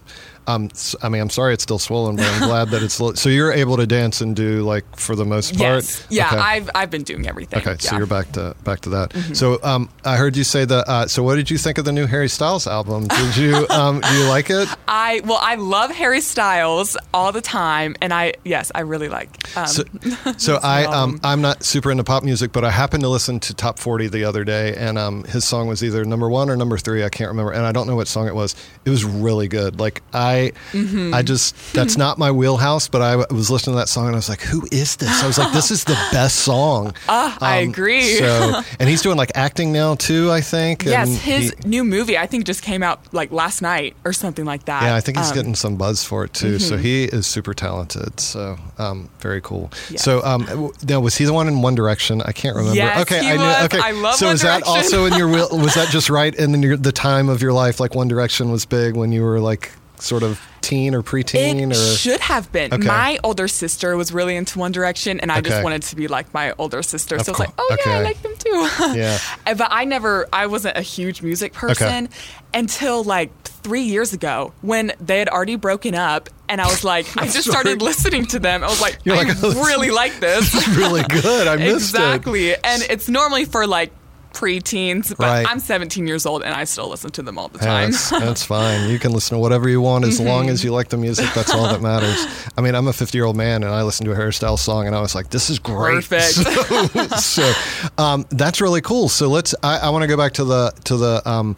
[0.48, 0.70] Um,
[1.04, 2.96] I mean, I'm sorry it's still swollen, but I'm glad that it's.
[3.20, 5.84] So you're able to dance and do like for the most part.
[5.84, 6.08] Yes.
[6.10, 6.28] Yeah.
[6.28, 6.38] Okay.
[6.38, 7.60] I've I've been doing everything.
[7.60, 7.90] Okay, so Yeah.
[7.90, 7.98] Mm-hmm.
[7.98, 9.14] you're back to back to that.
[9.34, 10.88] So um, I heard you say that.
[10.88, 13.08] Uh, so what did you think of the new Harry Styles album?
[13.08, 14.68] Did you um, do you like it?
[14.88, 19.30] I well, I love Harry Styles all the time, and I yes, I really like.
[19.58, 19.84] Um, So,
[20.38, 23.54] so I um, I'm not super into pop music, but I happened to listen to
[23.54, 26.78] Top 40 the other day, and um, his song was either number one or number
[26.78, 27.04] three.
[27.04, 28.56] I can't remember, and I don't know what song it was.
[28.86, 29.80] It was really good.
[29.80, 30.37] Like I,
[30.72, 31.14] Mm-hmm.
[31.14, 34.18] I just that's not my wheelhouse, but I was listening to that song and I
[34.18, 35.24] was like, who is this?
[35.24, 36.94] I was like, this is the best song.
[37.10, 38.18] Ah, I Um, agree.
[38.18, 40.32] So, and he's doing like acting now too.
[40.32, 40.84] I think.
[40.84, 44.14] yes, and his he- new movie I think just came out like last night or
[44.14, 44.84] something like that.
[44.84, 45.40] Yeah, I think he's Um, mm-hmm.
[45.40, 46.60] getting some buzz for it too.
[46.60, 48.20] So he is super talented.
[48.20, 49.72] So um, very cool.
[49.90, 50.04] Yes.
[50.04, 52.22] So um, now was he the one in One Direction?
[52.22, 52.76] I can't remember.
[52.78, 53.66] Yes, okay, he I knew.
[53.66, 55.48] Okay, I love so One is that also in your wheel?
[55.52, 57.80] Was that just right in your, the time of your life?
[57.80, 61.78] Like One Direction was big when you were like sort of teen or preteen, It
[61.78, 62.74] or should have been.
[62.74, 62.86] Okay.
[62.86, 65.50] My older sister was really into One Direction, and I Okay.
[65.50, 67.16] just wanted to be like my older sister.
[67.16, 67.94] Of so I was like, oh yeah.
[67.98, 68.68] I like them too.
[68.98, 69.18] Yeah.
[69.46, 72.10] Uh, but I never, I wasn't a huge music person
[72.54, 77.06] until like three years ago when they had already broken up, and I was like,
[77.18, 78.64] I just started listening to them.
[78.64, 80.54] I was like, You're I like, this really like this.
[80.78, 81.48] really good.
[81.48, 82.00] I missed it.
[82.00, 83.92] exactly, and it's normally for like
[84.34, 85.46] pre-teens, but Right.
[85.50, 87.92] I'm 17 years old and I still listen to them all the Yeah, time.
[87.92, 88.90] that's, that's fine.
[88.90, 90.28] You can listen to whatever you want as Mm-hmm.
[90.28, 91.28] long as you like the music.
[91.34, 92.26] That's all that matters.
[92.58, 94.62] I mean, I'm a 50 year old man and I listened to a Harry Styles
[94.62, 95.96] song and I was like, this is great.
[96.08, 96.36] Perfect.
[96.98, 97.54] So, so
[97.98, 99.10] um, that's really cool.
[99.10, 99.54] So let's.
[99.64, 101.22] I, I want to go back to the to the.
[101.30, 101.56] Um,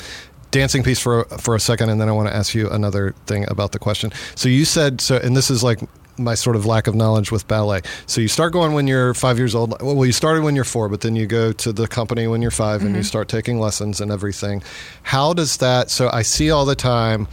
[0.51, 3.45] Dancing piece for for a second, and then I want to ask you another thing
[3.51, 4.11] about the question.
[4.33, 5.79] So you said so, and this is like
[6.19, 7.81] my sort of lack of knowledge with ballet.
[8.05, 9.81] So you start going when you're five years old.
[9.81, 12.51] Well, you started when you're four, but then you go to the company when you're
[12.51, 14.61] 5 and you start taking lessons and everything.
[15.03, 15.89] How does that?
[15.89, 17.27] So I see all the time,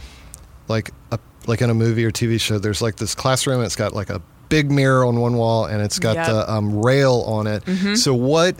[0.67, 2.57] like a, like in a movie or TV show.
[2.59, 3.57] There's like this classroom.
[3.57, 6.25] And it's got like a big mirror on one wall, and it's got Yep.
[6.27, 7.97] the um, rail on it.
[7.97, 8.55] So what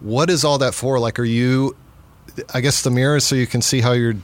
[0.00, 0.98] what is all that for?
[0.98, 1.76] Like, are you?
[2.54, 4.14] I guess the mirror is so you can see how you're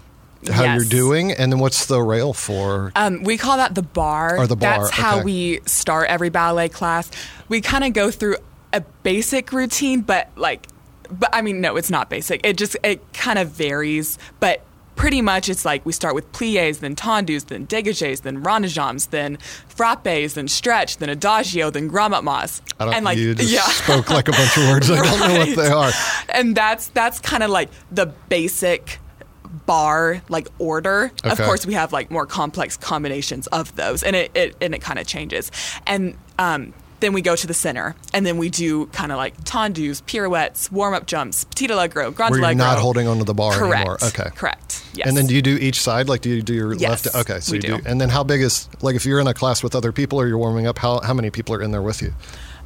[0.52, 0.76] how Yes.
[0.76, 2.92] you're doing, and then what's the rail for?
[2.96, 4.38] Um, we call that the bar.
[4.38, 5.24] Or the bar, That's how okay.
[5.24, 7.10] we start every ballet class.
[7.48, 8.36] We kind of go through
[8.72, 10.66] a basic routine, but like,
[11.10, 12.40] but I mean, no, it's not basic.
[12.44, 14.62] It just it kind of varies, but
[14.96, 18.68] pretty much it's like we start with plies, then tendus, then dégagés, then rond de
[18.70, 19.36] jambes, then
[19.68, 22.62] frappes, then stretch, then adagio, then grand mas.
[22.80, 22.94] I don't.
[22.94, 23.62] and like, you just yeah.
[23.62, 24.90] spoke like a bunch of words.
[24.90, 25.90] I don't know what they are.
[26.30, 28.98] and that's that's kind of like the basic
[29.66, 34.30] bar like order of course we have like more complex combinations of those and it,
[34.34, 35.50] it and it kind of changes
[35.86, 39.36] and um then we go to the center and then we do kind of like
[39.44, 43.52] tendus pirouettes warm-up jumps petit allegro grand Where you're allegro not holding onto the bar
[43.52, 43.98] correct anymore.
[44.02, 44.30] Okay.
[44.34, 46.08] correct yes And then do you do each side?
[46.08, 47.16] Like, do you do your Yes, left?
[47.16, 47.78] Okay, so you do.
[47.78, 47.82] do.
[47.84, 50.26] And then how big is like if you're in a class with other people or
[50.28, 50.78] you're warming up?
[50.78, 52.14] How how many people are in there with you?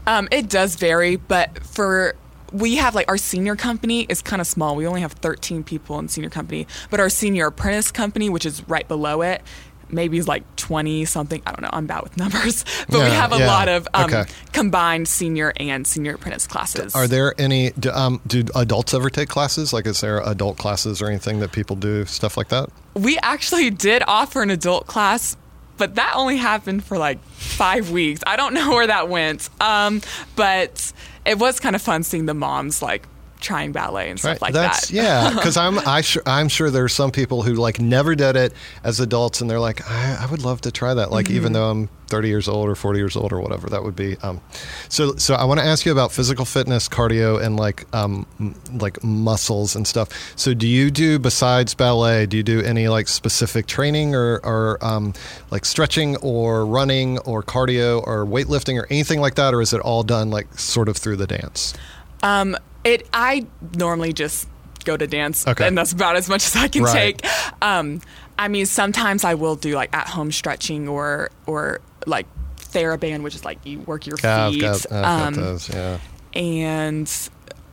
[0.07, 2.15] Um, it does vary, but for
[2.53, 4.77] we have like our senior company is kind of small.
[4.77, 8.67] We only have 13 people in senior company, but our senior apprentice company, which is
[8.69, 9.43] right below it,
[9.91, 11.43] maybe is like 20 something.
[11.47, 11.71] I don't know.
[11.73, 13.47] I'm bad with numbers, but we have a yeah.
[13.47, 14.25] lot of um, Okay.
[14.53, 16.95] combined senior and senior apprentice classes.
[16.95, 17.71] Are there any?
[17.71, 19.73] Do, um, do adults ever take classes?
[19.73, 22.71] Like, is there adult classes or anything that people do stuff like that?
[22.95, 25.37] we actually did offer an adult class,
[25.79, 28.21] but that only happened for like five weeks.
[28.27, 29.49] I don't know where that went.
[29.61, 30.03] Um,
[30.37, 30.93] but
[31.25, 33.07] it was kind of fun seeing the moms like
[33.41, 34.95] trying ballet and stuff like That's that.
[34.95, 38.53] yeah, because I'm I sure I'm sure there's some people who like never did it
[38.85, 41.11] as adults, and they're like, I, I would love to try that.
[41.11, 41.37] Like Mm-hmm.
[41.37, 44.17] even though I'm 30 years old or 40 years old or whatever, that would be.
[44.23, 44.41] Um,
[44.89, 48.55] so so I want to ask you about physical fitness, cardio, and like um m-
[48.79, 50.09] like muscles and stuff.
[50.37, 52.27] So do you do besides ballet?
[52.27, 55.13] Do you do any like specific training or or um
[55.51, 59.81] like stretching or running or cardio or weightlifting or anything like that, or is it
[59.81, 61.75] all done like sort of through the dance?
[62.23, 63.07] Um, it.
[63.13, 64.49] I normally just
[64.85, 65.67] go to dance, Okay.
[65.67, 67.19] and that's about as much as I can Right.
[67.23, 67.27] take.
[67.63, 68.01] Um,
[68.39, 72.27] I mean, sometimes I will do like at home stretching or or like
[72.59, 74.61] TheraBand, which is like you work your Yeah, I've feet.
[74.63, 75.69] got, I've got Um, those.
[75.69, 75.99] Yeah.
[76.35, 77.11] and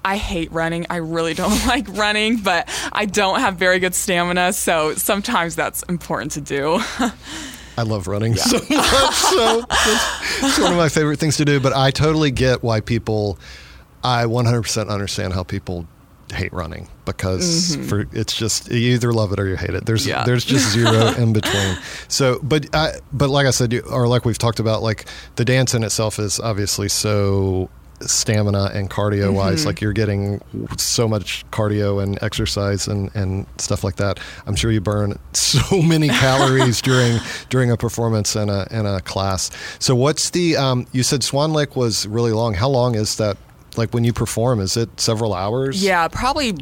[0.04, 0.86] I hate running.
[0.90, 5.84] I really don't like running, but I don't have very good stamina, so sometimes that's
[5.84, 6.80] important to do.
[7.78, 9.14] I love running so much.
[9.16, 9.64] So
[10.48, 11.60] it's one of my favorite things to do.
[11.60, 13.38] But I totally get why people.
[14.06, 15.88] I 100% understand how people
[16.34, 19.86] hate running because for it's just you either love it or you hate it.
[19.86, 20.10] There's Mm-hmm.
[20.10, 20.24] Yeah.
[20.26, 21.78] there's just zero in between.
[22.08, 25.74] So, but I, but like I said, or like we've talked about, like the dance
[25.76, 27.70] in itself is obviously so
[28.02, 29.68] stamina and cardio wise Mm-hmm.
[29.68, 30.42] like you're getting
[30.78, 35.82] so much cardio and exercise and and stuff like that i'm sure you burn so
[35.82, 40.86] many calories during during a performance and a and a class so what's the um
[40.92, 43.38] you said swan lake was really long how long is that
[43.78, 46.56] like when you perform is it several hours yeah, probably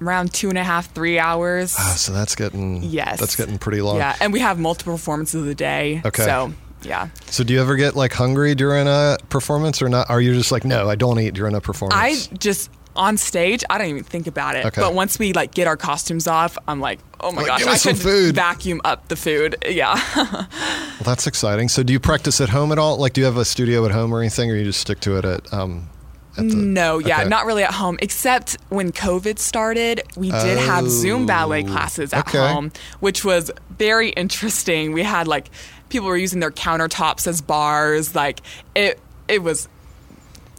[0.00, 1.74] around two and a half, three hours.
[1.78, 3.20] Ah, so that's getting Yes.
[3.20, 6.00] that's getting pretty long Yeah, and we have multiple performances a day.
[6.04, 6.24] Okay.
[6.24, 7.08] So, yeah.
[7.26, 10.52] so do you ever get like hungry during a performance or not are you just
[10.52, 14.02] like no i don't eat during a performance I just on stage, I don't even
[14.02, 14.66] think about it.
[14.66, 14.80] Okay.
[14.80, 17.92] But once we like get our costumes off, I'm like, oh my Like, gosh, I
[17.92, 19.54] could vacuum up the food.
[19.68, 20.00] Yeah.
[20.16, 21.68] Well, that's exciting.
[21.68, 22.96] So, do you practice at home at all?
[22.96, 25.16] Like, do you have a studio at home or anything, or you just stick to
[25.16, 25.52] it at?
[25.52, 25.88] Um,
[26.38, 27.28] the, no, yeah, okay.
[27.28, 27.98] not really at home.
[28.00, 32.38] Except when COVID started, we did have Zoom ballet oh, classes at okay.
[32.38, 34.92] home, which was very interesting.
[34.92, 35.50] We had like
[35.88, 38.14] people were using their countertops as bars.
[38.14, 38.40] Like
[38.74, 39.68] it, it was,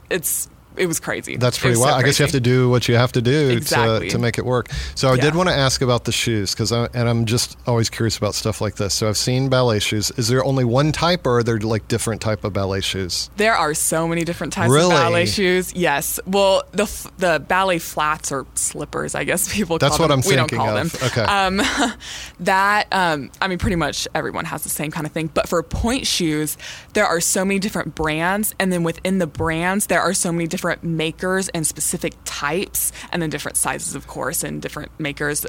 [0.10, 1.38] it's, it was crazy.
[1.38, 2.00] That's pretty was so wild.
[2.00, 4.08] I guess you have to do what you have to do Exactly.
[4.08, 4.70] to, to make it work.
[4.96, 8.18] So I did want to ask about the shoes because, and I'm just always curious
[8.18, 8.94] about stuff like this.
[8.94, 10.12] So I've seen ballet shoes.
[10.18, 13.30] Is there only one type, or are there like different type of ballet shoes?
[13.38, 14.96] There are so many different types Really?
[14.96, 15.74] of ballet shoes.
[15.76, 16.20] Yes.
[16.26, 16.86] Well, the
[17.18, 20.20] the ballet flats or slippers, I guess people That's call what them.
[20.20, 20.92] I'm we thinking don't call of.
[20.92, 21.08] them.
[21.10, 21.22] Okay.
[21.24, 21.94] Um,
[22.42, 25.28] that um, I mean, pretty much everyone has the same kind of thing.
[25.34, 26.58] But for pointe shoes,
[26.94, 30.48] there are so many different brands, and then within the brands, there are so many
[30.48, 35.46] different makers and specific types, and then different sizes, of course, and different makers.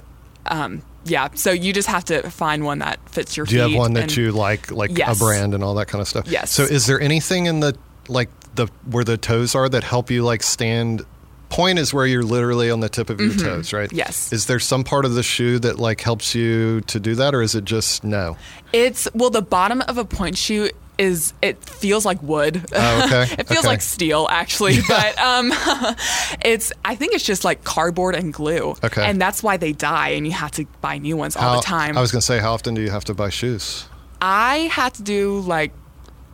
[0.46, 3.74] Um, yeah, so you just have to find one that fits your Do you have
[3.74, 5.16] one that and- you like, like Yes.
[5.16, 6.26] a brand and all that kind of stuff?
[6.26, 6.50] Yes.
[6.50, 7.76] So is there anything in the
[8.08, 11.02] like the where the toes are that help you like stand?
[11.50, 13.88] Pointe is where you're literally on the tip of your toes, right?
[13.88, 13.96] Mm-hmm.
[13.98, 14.32] Yes.
[14.32, 17.42] Is there some part of the shoe that like helps you to do that, or
[17.42, 18.36] is it just no?
[18.72, 22.62] It's well, the bottom of a pointe shoe is it feels like wood.
[22.74, 23.22] Oh, okay.
[23.38, 23.68] it feels Okay.
[23.68, 25.50] like steel actually, but um,
[26.44, 28.74] it's I think it's just like cardboard and glue.
[28.84, 29.02] Okay.
[29.04, 31.96] and that's why they die, and you have to buy new ones all the time.
[31.96, 33.86] I was gonna say, how often do you have to buy shoes?
[34.20, 35.72] I had to do like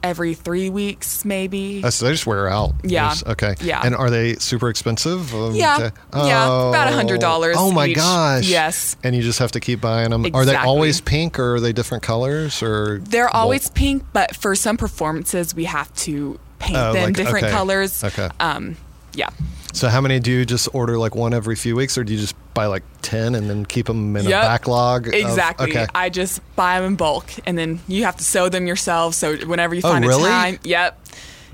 [0.07, 1.83] every three weeks, maybe.
[1.85, 2.75] Uh, so they just wear out.
[2.85, 3.15] Yeah.
[3.27, 3.55] Okay.
[3.61, 3.83] Yeah.
[3.85, 5.35] And are they super expensive?
[5.35, 5.77] Um, Yeah.
[5.79, 6.91] to- Yeah, about Oh.
[6.97, 7.97] $100 Oh my each.
[7.97, 8.47] gosh.
[8.49, 8.97] Yes.
[9.03, 10.27] And you just have to keep buying them.
[10.35, 13.01] Are they always pink or are they different colors or?
[13.05, 17.47] They're always pink, but for some performances, we have to paint Oh, them like- different
[17.47, 17.53] okay.
[17.55, 18.03] colors.
[18.05, 18.29] Okay.
[18.41, 18.77] Um,
[19.15, 19.29] yeah.
[19.73, 22.19] So how many do you just order like one every few weeks, or do you
[22.21, 24.43] just buy like ten and then keep them in Yep.
[24.43, 25.07] a backlog?
[25.09, 25.71] of- Exactly.
[25.71, 25.87] okay.
[25.95, 29.15] I just buy them in bulk, and then you have to sew them yourself.
[29.15, 30.25] So whenever you Oh, find really?
[30.25, 30.99] a time, yep.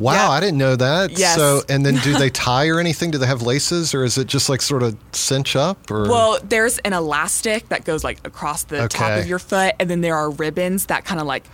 [0.03, 0.31] Wow, Yeah.
[0.31, 1.19] I didn't know that.
[1.19, 1.37] Yes.
[1.37, 3.11] So, and then do they tie or anything?
[3.11, 5.91] Do they have laces, or is it just like sort of cinch up?
[5.91, 9.88] Or Well, there's an elastic that goes like across the top of your foot, and
[9.88, 11.45] then there are ribbons that kind of like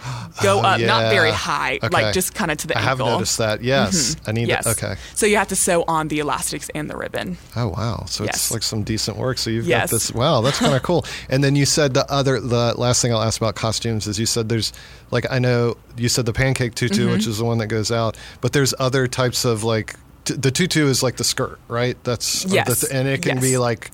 [0.43, 1.89] go Oh, up, not very high, Okay.
[1.89, 2.87] like just kind of to the ankle.
[2.87, 3.13] I have ankle.
[3.15, 3.63] noticed that.
[3.63, 4.67] Yes, I need Yes.
[4.67, 4.71] it.
[4.83, 4.97] Okay.
[5.15, 7.37] So you have to sew on the elastics and the ribbon.
[7.57, 8.05] Oh wow!
[8.09, 8.51] So it's Yes.
[8.53, 9.39] like some decent work.
[9.39, 9.91] So you've Yes.
[9.91, 10.13] got this.
[10.13, 11.05] Wow, that's kind of cool.
[11.29, 14.25] And then you said the other, the last thing I'll ask about costumes is you
[14.27, 14.73] said there's
[15.11, 17.13] like I know you said the pancake tutu, Mm-hmm.
[17.13, 20.51] which is the one that goes out, but there's other types of like t- the
[20.51, 21.96] tutu is like the skirt, right?
[22.05, 22.81] That's Yes.
[22.81, 23.44] the and it can Yes.
[23.44, 23.90] be like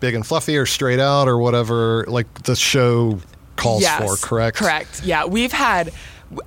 [0.00, 3.20] big and fluffy or straight out or whatever like the show
[3.56, 4.16] calls yes, for.
[4.26, 4.56] Correct.
[4.56, 5.02] Correct.
[5.04, 5.92] Yeah, we've had.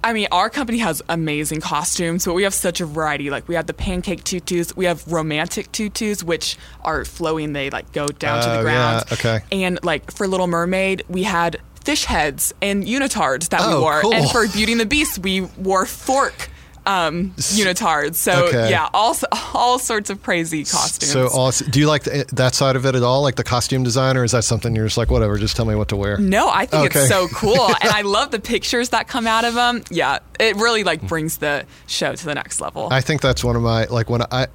[0.03, 3.29] I mean, our company has amazing costumes, but we have such a variety.
[3.29, 7.93] Like we have the pancake tutus, we have romantic tutus, which are flowing; They like
[7.93, 9.05] go down to Oh, the ground.
[9.07, 9.39] yeah, okay.
[9.51, 14.01] And like for Little Mermaid, we had fish heads and unitards that Oh, we wore.
[14.01, 14.13] cool.
[14.13, 16.49] And for Beauty and the Beast, we wore fork
[16.87, 18.15] um, unitards.
[18.15, 18.69] So Okay.
[18.71, 19.15] yeah, all
[19.53, 21.11] all sorts of crazy costumes.
[21.11, 21.69] So awesome.
[21.69, 24.23] Do you like the, that side of it at all, like the costume design, or
[24.23, 25.37] is that something you're just like whatever?
[25.37, 26.17] Just tell me what to wear.
[26.17, 26.99] No, I think Okay.
[27.01, 29.83] it's so cool, and I love the pictures that come out of them.
[29.91, 32.87] Yeah, it really like brings the show to the next level.
[32.91, 34.47] I think that's one of my like when I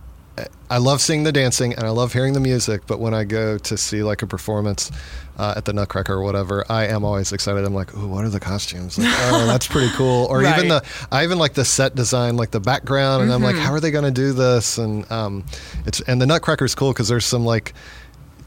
[0.71, 3.59] I love seeing the dancing and I love hearing the music, but when I go
[3.59, 4.90] to see like a performance
[5.37, 7.62] uh, at the Nutcracker or whatever, I am always excited.
[7.64, 8.99] I'm like, "Ooh, what are the costumes?
[8.99, 12.51] Like, oh, that's pretty cool." Or even the I even like the set design, like
[12.53, 13.64] the background, and I'm like, Mm-hmm.
[13.64, 15.45] "How are they going to do this?" And um,
[15.85, 17.75] it's and the Nutcracker's cool because there's some like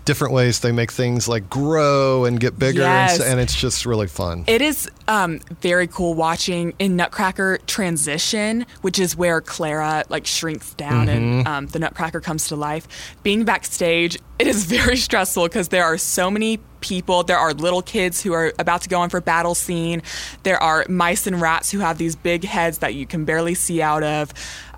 [0.05, 3.19] different ways they make things like grow and get bigger, Yes.
[3.19, 4.43] and, and it's just really fun.
[4.47, 10.73] It is um, very cool watching in Nutcracker transition, which is where Clara like shrinks
[10.75, 12.87] down and um, the Nutcracker comes to life.
[13.23, 17.23] Being backstage, it is very stressful because there are so many people.
[17.23, 20.03] There are little kids who are about to go on for battle scene.
[20.43, 23.81] There are mice and rats who have these big heads that you can barely see
[23.81, 24.31] out of.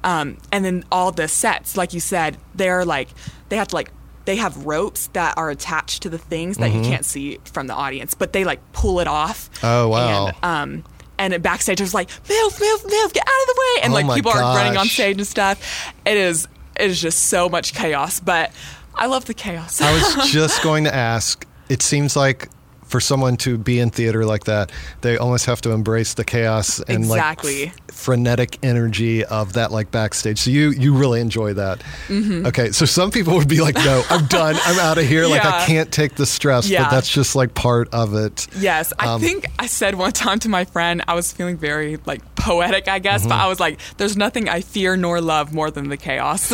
[0.03, 3.09] Um, and then all the sets, like you said, they're like
[3.49, 3.91] they have to like
[4.27, 7.73] they have ropes that are attached to the things that you can't see from the
[7.73, 9.49] audience, but they like pull it off.
[9.63, 10.27] Oh, wow.
[10.27, 10.83] And, um,
[11.17, 14.15] and backstage, there's like move, move, move, get out of the way, and Oh like
[14.17, 15.93] people are running on stage and stuff.
[16.05, 16.45] It is
[16.77, 18.51] it is just so much chaos, but
[18.93, 19.79] I love the chaos.
[19.79, 21.47] I was just going to ask.
[21.69, 22.49] It seems like
[22.87, 24.71] for someone to be in theater like that,
[25.01, 27.65] they almost have to embrace the chaos and Exactly.
[27.65, 30.39] like f- frenetic energy of that like backstage.
[30.39, 31.81] So you you really enjoy that.
[32.09, 34.55] Okay, so some people would be like, "No, I'm done.
[34.65, 35.27] I'm out of here.
[35.27, 35.67] Like I Mm-hmm.
[35.67, 36.83] Can't take the stress." Yeah.
[36.83, 38.47] But that's just like part of it.
[38.57, 41.97] Yes, I Um, think I said one time to my friend, I was feeling very
[42.05, 43.29] like poetic, I guess, Mm-hmm.
[43.29, 46.51] but I was like, "There's nothing I fear nor love more than the chaos."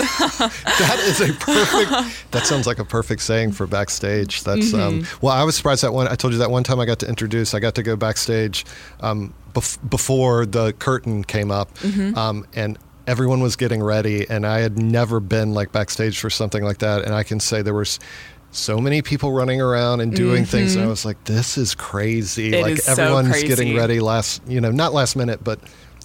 [0.83, 2.31] That is a perfect.
[2.31, 4.43] that sounds like a perfect saying for backstage.
[4.43, 5.01] That's um.
[5.01, 5.25] Mm-hmm.
[5.25, 6.07] Well, I was surprised that one.
[6.07, 7.53] I told you that one time I got to introduce.
[7.53, 8.65] I got to go backstage,
[9.01, 12.17] um, bef- before the curtain came up, Mm-hmm.
[12.17, 16.63] um, and everyone was getting ready, and I had never been like backstage for something
[16.63, 17.99] like that, and I can say there was.
[18.55, 22.51] So many people running around and doing things, and I was like, "This is crazy!"
[22.51, 22.53] Mm-hmm.
[22.53, 25.59] It like is so everyone's getting ready last, you know, not last minute, but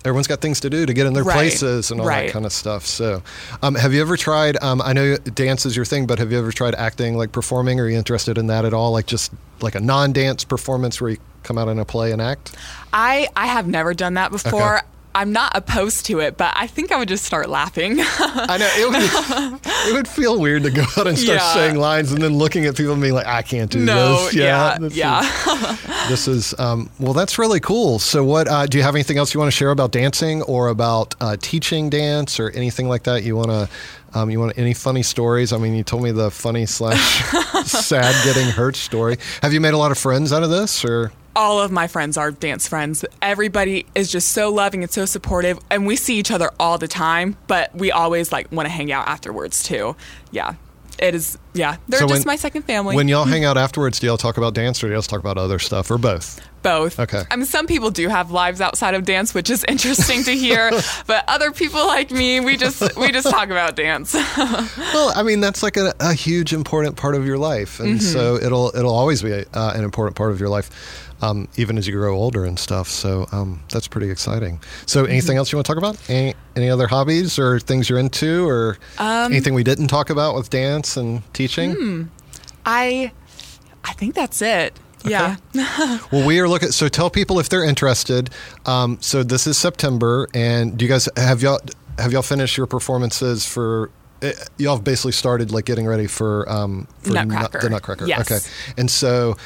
[0.05, 2.46] everyone's got things to do to get in their Right, places and all that kind
[2.46, 2.86] of stuff.
[2.86, 3.22] So,
[3.62, 4.62] um, have you ever tried?
[4.62, 7.80] Um, I know dance is your thing, but have you ever tried acting, like performing?
[7.80, 8.92] Are you interested in that at all?
[8.92, 12.55] Like just like a non-dance performance where you come out in a play and act?
[12.92, 14.78] I I have never done that before.
[14.78, 14.86] Okay.
[15.19, 17.97] I'm not opposed to it, but I think I would just start laughing.
[17.99, 19.61] I know it would.
[19.89, 21.55] it would feel weird to go out and start Yeah.
[21.55, 24.35] saying lines and then looking at people and being like, "I can't do no, this."
[24.35, 25.23] yeah, this yeah.
[25.23, 27.99] Is, this is um, well, that's really cool.
[27.99, 30.69] So, what uh, do you have anything else you want to share about dancing or
[30.69, 33.25] about uh, teaching dance or anything like that?
[33.25, 33.69] You want to.
[34.14, 35.53] Um, you want any funny stories?
[35.53, 37.25] I mean, you told me the funny slash
[37.64, 39.19] sad getting hurt story.
[39.43, 42.16] Have you made a lot of friends out of this, or all of my friends
[42.18, 43.05] are dance friends.
[43.22, 46.89] Everybody is just so loving and so supportive, and we see each other all the
[46.89, 47.36] time.
[47.47, 49.95] But we always like want to hang out afterwards too.
[50.32, 50.55] Yeah,
[50.99, 51.39] it is.
[51.55, 52.97] Yeah, they're So just when- my second family.
[52.97, 55.39] when y'all hang out afterwards, do y'all talk about dance or do y'all talk about
[55.39, 56.41] other stuff or both?
[56.61, 56.99] both.
[56.99, 57.22] Okay.
[57.30, 60.72] I mean, some people do have lives outside of dance, which is interesting to hear.
[61.07, 64.12] But other people like me, we just we just talk about dance.
[64.95, 68.34] Well, I mean that's like a, a huge important part of your life, and so
[68.36, 70.68] it'll it'll always be a, uh, an important part of your life,
[71.21, 72.89] um, even as you grow older and stuff.
[72.89, 74.61] So um, that's pretty exciting.
[74.87, 75.99] So, anything else you want to talk about?
[76.11, 80.51] Any any other hobbies or things you're into, or anything we didn't talk about with
[80.51, 82.11] dance and teaching?
[82.66, 83.12] I
[83.85, 84.79] I think that's it.
[85.05, 85.37] Yeah.
[86.12, 86.71] Well, we are looking.
[86.73, 88.31] So tell people if they're interested.
[88.66, 91.61] Um, so this is September, and do you guys have y'all
[91.99, 93.91] have y'all finished your performances for?
[94.23, 97.61] eh, Y'all have basically started like getting ready for, um, for Nut- Nutcracker.
[97.61, 98.07] the Nutcracker.
[98.07, 98.21] Yes.
[98.31, 99.37] Okay, and so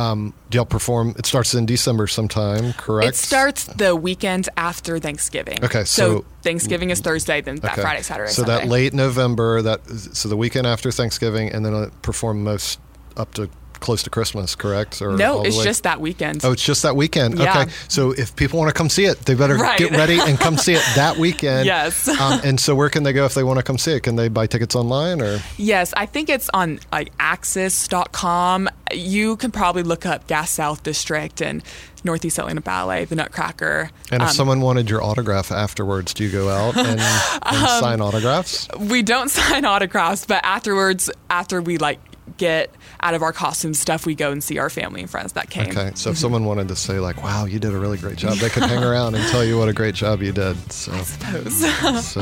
[0.00, 1.14] um, do y'all perform?
[1.18, 3.08] It starts in December sometime, correct?
[3.10, 5.62] It starts the weekend after Thanksgiving.
[5.64, 7.82] Okay, so- Thanksgiving is Thursday, then that Okay.
[7.82, 8.60] Friday, Saturday, So Sunday.
[8.60, 9.80] that late November, that
[10.14, 12.78] so the weekend after Thanksgiving, and then perform most
[13.16, 13.50] up to
[13.80, 15.00] close to Christmas, correct?
[15.02, 16.44] Or No, it's way- just that weekend.
[16.44, 17.38] Oh, it's just that weekend.
[17.38, 17.62] Yeah.
[17.62, 17.72] Okay.
[17.88, 19.78] So if people want to come see it, they better Right.
[19.78, 21.66] get ready and come see it that weekend.
[21.66, 22.06] Yes.
[22.20, 24.02] um, and so where can they go if they want to come see it?
[24.02, 25.40] Can they buy tickets online or?
[25.56, 28.68] Yes, I think it's on like axis.com.
[28.92, 31.62] You can probably look up Gas South District and
[32.02, 33.90] Northeast Atlanta Ballet, the Nutcracker.
[34.10, 37.00] And if Um, someone wanted your autograph afterwards, do you go out and, and
[37.42, 38.68] Um, sign autographs?
[38.78, 41.98] we don't sign autographs, but afterwards, after we like
[42.36, 42.70] get
[43.02, 45.70] out of our costume stuff, we go and see our family and friends that came.
[45.70, 45.92] Okay.
[45.94, 48.48] So if someone wanted to say like, "Wow, you did a really great job," they
[48.48, 50.56] could hang around and tell you what a great job you did.
[50.72, 50.92] So.
[51.02, 52.20] so,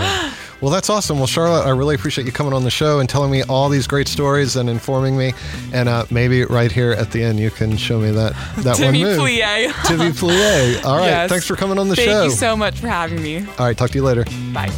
[0.60, 1.18] well, that's awesome.
[1.18, 3.86] Well, Charlotte, I really appreciate you coming on the show and telling me all these
[3.86, 5.32] great stories and informing me.
[5.72, 8.92] And uh, maybe right here at the end, you can show me that that one
[8.92, 9.18] demi move.
[9.18, 9.88] Plie.
[9.88, 10.84] demi Plie.
[10.84, 11.08] All right.
[11.18, 11.30] Yes.
[11.30, 12.18] Thanks for coming on the Thank show.
[12.20, 13.38] Thank you so much for having me.
[13.38, 13.76] all right.
[13.76, 14.24] Talk to you later.
[14.52, 14.70] Bye.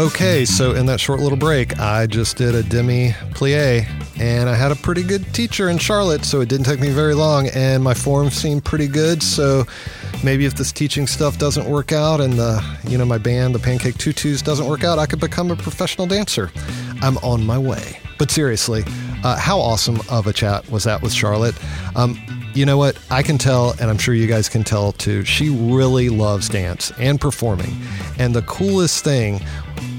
[0.00, 3.84] Okay, so in that short little break, I just did a demi plie,
[4.20, 7.14] and I had a pretty good teacher in Charlotte, so it didn't take me very
[7.14, 9.24] long, and my form seemed pretty good.
[9.24, 9.66] So
[10.22, 13.58] maybe if this teaching stuff doesn't work out, and the you know my band, the
[13.58, 16.52] Pancake Tutus, doesn't work out, I could become a professional dancer.
[17.02, 17.98] I'm on my way.
[18.18, 18.84] But seriously,
[19.24, 21.56] uh, how awesome of a chat was that with Charlotte?
[21.96, 22.16] Um,
[22.54, 22.98] you know what?
[23.10, 26.92] I can tell, and I'm sure you guys can tell too, she really loves dance
[26.98, 27.76] and performing.
[28.18, 29.40] And the coolest thing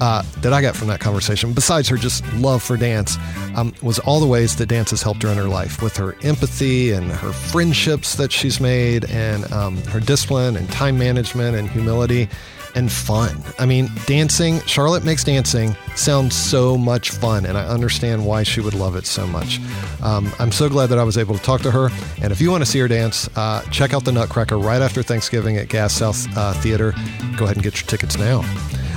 [0.02, 3.18] uh, that I got from that conversation, besides her just love for dance,
[3.56, 6.16] um, was all the ways that dance has helped her in her life with her
[6.24, 11.70] empathy and her friendships that she's made, and um, her discipline and time management and
[11.70, 12.30] humility
[12.76, 13.42] and fun.
[13.58, 18.62] I mean, dancing, Charlotte makes dancing sound so much fun, and I understand why she
[18.62, 19.60] would love it so much.
[20.02, 21.90] Um, I'm so glad that I was able to talk to her.
[22.22, 25.04] And if you want to see her dance, uh, check out the Nutcracker right after
[25.04, 26.92] Thanksgiving at Gas South uh, Theater.
[27.38, 28.44] Go ahead and get your tickets now.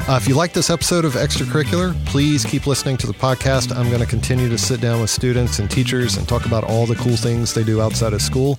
[0.08, 3.74] Uh, if you like this episode of Extracurricular, please keep listening to the podcast.
[3.74, 6.86] I'm going to continue to sit down with students and teachers and talk about all
[6.86, 8.58] the cool things they do outside of school.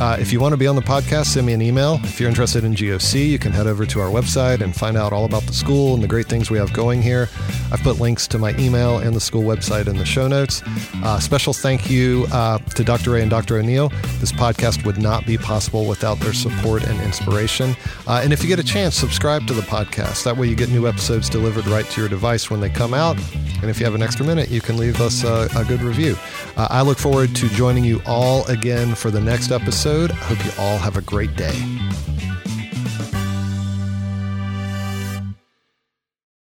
[0.00, 2.00] Uh, if you want to be on the podcast, send me an email.
[2.04, 5.12] If you're interested in GOC, you can head over to our website and find out
[5.12, 7.28] all about the school and the great things we have going here.
[7.70, 10.62] I've put links to my email and the school website in the show notes.
[11.04, 13.10] Uh, special thank you uh, to Dr.
[13.10, 13.58] Ray and Dr.
[13.58, 13.90] O'Neill.
[14.20, 17.76] This podcast would not be possible without their support and inspiration.
[18.06, 20.24] Uh, and if you get a chance, subscribe to the podcast.
[20.24, 23.16] That way you get new episodes delivered right to your device when they come out.
[23.60, 26.16] And if you have an extra minute, you can leave us a, a good review.
[26.56, 30.12] Uh, I look forward to joining you all again for the next episode.
[30.12, 31.58] I hope you all have a great day.